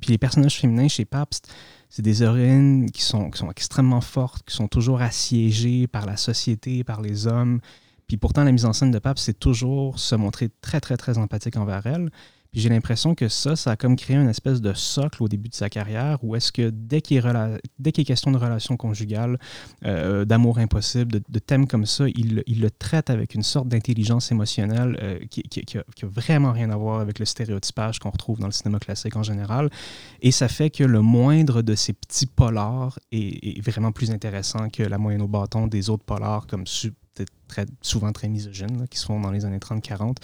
[0.00, 1.52] puis les personnages féminins chez Pabst,
[1.90, 6.16] c'est des héroïnes qui sont, qui sont extrêmement fortes, qui sont toujours assiégées par la
[6.16, 7.60] société, par les hommes.
[8.06, 11.18] Puis pourtant, la mise en scène de Pabst, c'est toujours se montrer très, très, très
[11.18, 12.08] empathique envers elles
[12.56, 15.54] j'ai l'impression que ça, ça a comme créé une espèce de socle au début de
[15.54, 19.38] sa carrière où est-ce que dès qu'il est, question de relations conjugales,
[19.84, 24.98] euh, d'amour impossible, de, thèmes comme ça, il, le traite avec une sorte d'intelligence émotionnelle
[25.02, 28.52] euh, qui, qui, a, vraiment rien à voir avec le stéréotypage qu'on retrouve dans le
[28.52, 29.70] cinéma classique en général.
[30.22, 34.82] Et ça fait que le moindre de ces petits polars est, vraiment plus intéressant que
[34.82, 36.66] la moyenne au bâton des autres polars comme
[37.46, 40.16] très, souvent très misogynes, qui se font dans les années 30-40.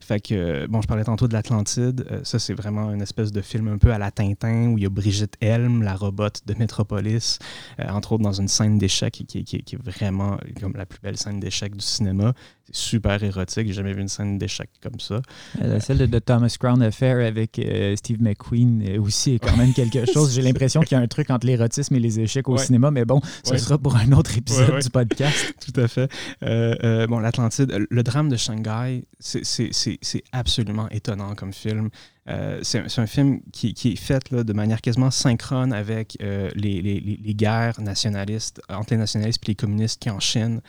[0.00, 2.06] Fait que, bon, je parlais tantôt de l'Atlantide.
[2.10, 4.84] Euh, ça, c'est vraiment une espèce de film un peu à la Tintin où il
[4.84, 7.38] y a Brigitte Helm, la robot de Metropolis,
[7.80, 11.00] euh, entre autres dans une scène d'échec qui, qui, qui, est vraiment comme la plus
[11.00, 12.32] belle scène d'échec du cinéma.
[12.64, 13.68] C'est super érotique.
[13.68, 15.20] J'ai jamais vu une scène d'échec comme ça.
[15.62, 17.60] Euh, celle de Thomas Crown Affair avec
[17.96, 20.34] Steve McQueen aussi est quand même quelque chose.
[20.34, 23.04] J'ai l'impression qu'il y a un truc entre l'érotisme et les échecs au cinéma, mais
[23.04, 25.54] bon, ce sera pour un autre épisode du podcast.
[25.64, 26.10] Tout à fait.
[26.42, 26.65] Euh,
[27.08, 31.90] bon, l'Atlantide, le drame de Shanghai, c'est absolument étonnant comme film.
[32.28, 37.80] Euh, c'est un film qui, est fait de manière quasiment synchrone avec euh, les, guerres
[37.80, 40.60] nationalistes, entre les nationalistes et les communistes qui en Chine,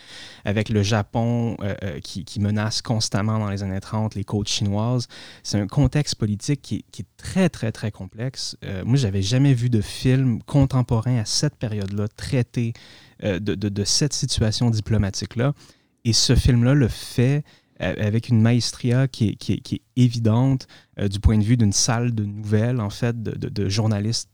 [0.46, 1.58] avec le Japon
[2.04, 5.08] qui, menace constamment dans les années 30 les côtes chinoises.
[5.42, 8.58] C'est un contexte politique qui, est très, très, très complexe.
[8.86, 12.74] moi, j'avais jamais vu de film contemporain à cette période-là traiter
[13.24, 15.54] de, cette situation diplomatique-là.
[16.08, 17.44] Et ce film-là le fait
[17.80, 22.24] avec une maestria qui est, qui est, évidente du point de vue d'une salle de
[22.24, 24.30] nouvelles, en fait, de, de, journalistes,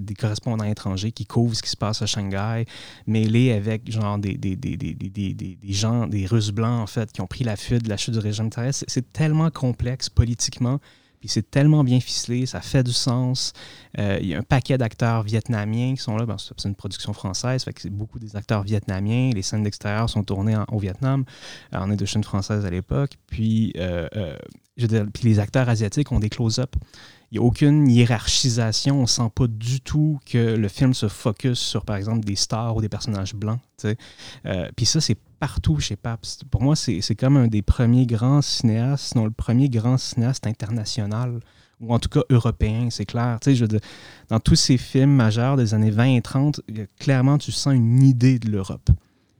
[0.00, 2.64] des correspondants étrangers qui couvrent ce qui se passe à Shanghai,
[3.06, 7.26] mêlés avec genre des, des, des, des, gens, des Russes blancs, en fait, qui ont
[7.26, 8.84] pris la fuite de la chute du régime terrestre.
[8.88, 10.80] C'est tellement complexe politiquement
[11.22, 13.52] puis c'est tellement bien ficelé, ça fait du sens.
[13.96, 16.26] Euh, il y a un paquet d'acteurs vietnamiens qui sont là.
[16.26, 19.30] Ben, c'est une production française, fait que c'est beaucoup des acteurs vietnamiens.
[19.32, 21.24] Les scènes d'extérieur sont tournées au Vietnam,
[21.72, 23.12] en Indochine française à l'époque.
[23.28, 24.36] Puis, euh, euh,
[25.14, 26.74] puis les acteurs asiatiques ont des close-up.
[27.32, 28.98] N'y a aucune hiérarchisation.
[28.98, 32.36] On ne sent pas du tout que le film se focus sur, par exemple, des
[32.36, 33.58] stars ou des personnages blancs.
[33.86, 36.44] Euh, puis ça, c'est partout chez Pabst.
[36.44, 41.40] Pour moi, c'est comme un des premiers grands cinéastes, sinon le premier grand cinéaste international,
[41.80, 43.38] ou en tout cas européen, c'est clair.
[44.28, 46.60] Dans tous ces films majeurs des années 20 et 30,
[47.00, 48.90] clairement, tu sens une idée de l'Europe.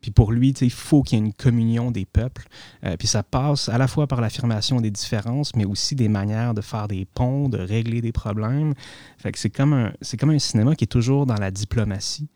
[0.03, 2.47] Puis pour lui, il faut qu'il y ait une communion des peuples.
[2.85, 6.53] Euh, puis ça passe à la fois par l'affirmation des différences, mais aussi des manières
[6.53, 8.75] de faire des ponts, de régler des problèmes.
[9.17, 12.29] Fait que c'est comme un, c'est comme un cinéma qui est toujours dans la diplomatie.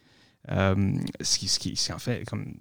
[0.53, 2.55] Euh, ce qui, ce qui en fait comme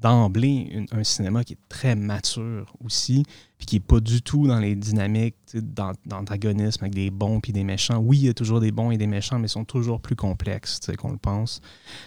[0.00, 3.24] d'emblée un cinéma qui est très mature aussi,
[3.58, 7.64] puis qui n'est pas du tout dans les dynamiques d'antagonisme avec des bons puis des
[7.64, 7.98] méchants.
[7.98, 10.16] Oui, il y a toujours des bons et des méchants, mais ils sont toujours plus
[10.16, 11.60] complexes qu'on le pense.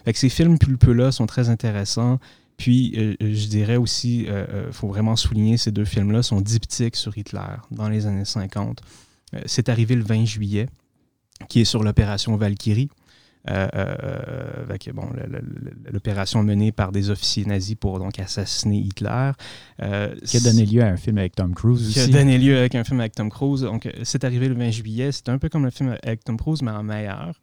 [0.06, 2.20] Fait ces films pulpeux-là sont très intéressants.
[2.58, 6.42] Puis, euh, je dirais aussi, il euh, euh, faut vraiment souligner, ces deux films-là sont
[6.42, 8.82] diptyques sur Hitler dans les années 50.
[9.46, 10.68] C'est arrivé le 20 juillet,
[11.50, 12.90] qui est sur l'opération Valkyrie.
[13.50, 15.10] Euh, euh, avec bon,
[15.92, 19.32] l'opération menée par des officiers nazis pour donc assassiner Hitler.
[19.82, 22.58] Euh, qui a donné lieu à un film avec Tom Cruise qui a donné lieu
[22.58, 23.62] avec un film avec Tom Cruise.
[23.62, 25.12] Donc, c'est arrivé le 20 juillet.
[25.12, 27.34] C'est un peu comme le film avec Tom Cruise, mais en meilleur.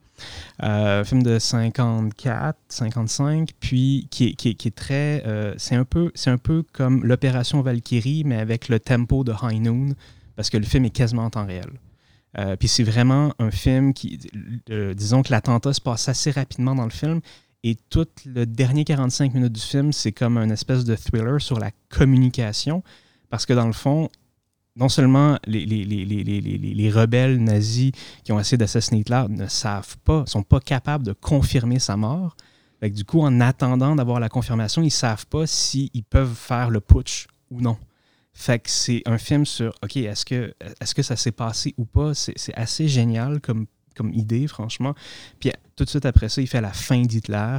[0.62, 5.22] Euh, film de 54, 55, puis qui est, qui est, qui est très.
[5.56, 9.94] c'est un, peu, un peu comme l'opération Valkyrie, mais avec le tempo de High Noon,
[10.36, 11.70] parce que le film est quasiment en temps réel.
[12.38, 14.18] Euh, puis c'est vraiment un film qui,
[14.68, 17.20] disons que l'attentat se passe assez rapidement dans le film.
[17.62, 21.58] Et tout le dernier 45 minutes du film, c'est comme un espèce de thriller sur
[21.58, 22.82] la communication.
[23.30, 24.10] Parce que dans le fond,
[24.76, 27.92] non seulement les, les, les, les rebelles nazis
[28.24, 32.36] qui ont essayé d'assassiner Hitler ne savent pas, sont pas capables de confirmer sa mort.
[32.82, 37.28] du coup, en attendant d'avoir la confirmation, ils savent pas s'ils peuvent faire le putsch
[37.50, 37.78] ou non.
[38.34, 41.84] Fait que c'est un film sur, OK, est-ce que, est que ça s'est passé ou
[41.84, 42.14] pas?
[42.14, 44.94] C'est assez génial comme, comme idée, franchement.
[45.38, 47.58] Puis tout de suite après ça, il fait la fin d'Hitler,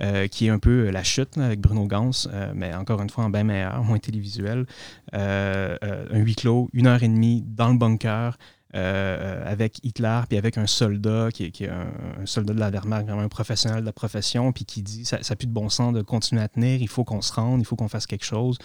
[0.00, 3.24] euh, qui est un peu la chute avec Bruno Gans, euh, mais encore une fois
[3.24, 4.66] en bien meilleur, moins télévisuel.
[5.14, 5.76] Euh,
[6.10, 8.36] un huis clos, une heure et demie dans le bunker.
[8.74, 13.22] Euh, avec Hitler, puis avec un soldat qui est, un, soldat de la Wehrmacht, vraiment
[13.22, 16.02] un professionnel de la profession, puis qui dit ça n'a plus de bon sens de
[16.02, 18.58] continuer à tenir, il faut qu'on se rende, il faut qu'on fasse quelque chose.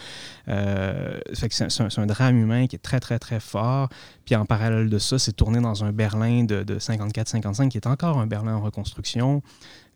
[0.48, 3.90] Euh, c'est un, drame humain qui est très, très, très fort.
[4.26, 8.18] Puis en parallèle de ça, c'est tourné dans un Berlin de, 54-55 qui est encore
[8.18, 9.44] un Berlin en reconstruction.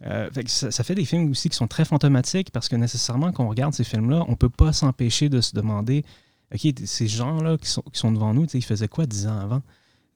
[0.05, 3.49] Euh, ça, fait des films aussi qui sont très fantomatiques parce que nécessairement, quand on
[3.49, 6.05] regarde ces films-là, on ne peut pas s'empêcher de se demander
[6.53, 9.63] OK, ces gens-là qui sont, qui sont devant nous, ils faisaient quoi dix ans avant?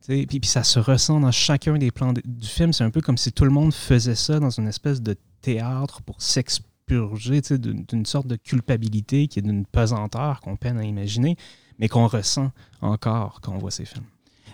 [0.08, 2.72] Puis, puis, ça se ressent dans chacun des plans du film.
[2.72, 6.02] C'est un peu comme si tout le monde faisait ça dans une espèce de théâtre
[6.02, 11.36] pour s'expurger d'une sorte de culpabilité qui est d'une pesanteur qu'on peine à imaginer,
[11.80, 12.52] mais qu'on ressent
[12.82, 14.06] encore quand on voit ces films.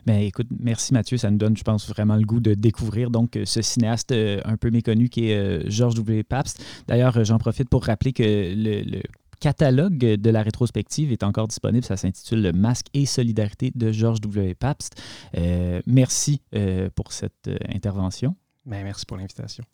[0.05, 3.39] Ben, écoute, merci Mathieu, ça nous donne, je pense, vraiment le goût de découvrir donc
[3.45, 6.23] ce cinéaste euh, un peu méconnu qui est euh, Georges W.
[6.23, 6.61] Pabst.
[6.87, 9.01] D'ailleurs, j'en profite pour rappeler que le
[9.43, 11.83] catalogue de la rétrospective est encore disponible.
[11.83, 14.55] Ça s'intitule Le masque et solidarité de Georges W.
[14.55, 14.95] Pabst.
[15.37, 18.37] Euh, merci euh, pour cette euh, intervention.
[18.65, 19.65] Ben, merci pour l'invitation.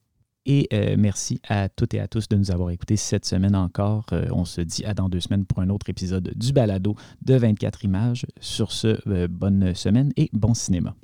[0.47, 0.67] Et
[0.97, 4.07] merci à toutes et à tous de nous avoir écoutés cette semaine encore.
[4.31, 7.83] on se dit à dans deux semaines pour un autre épisode du balado de 24
[7.83, 8.25] images.
[8.39, 10.95] Sur ce, bonne semaine et bon cinéma.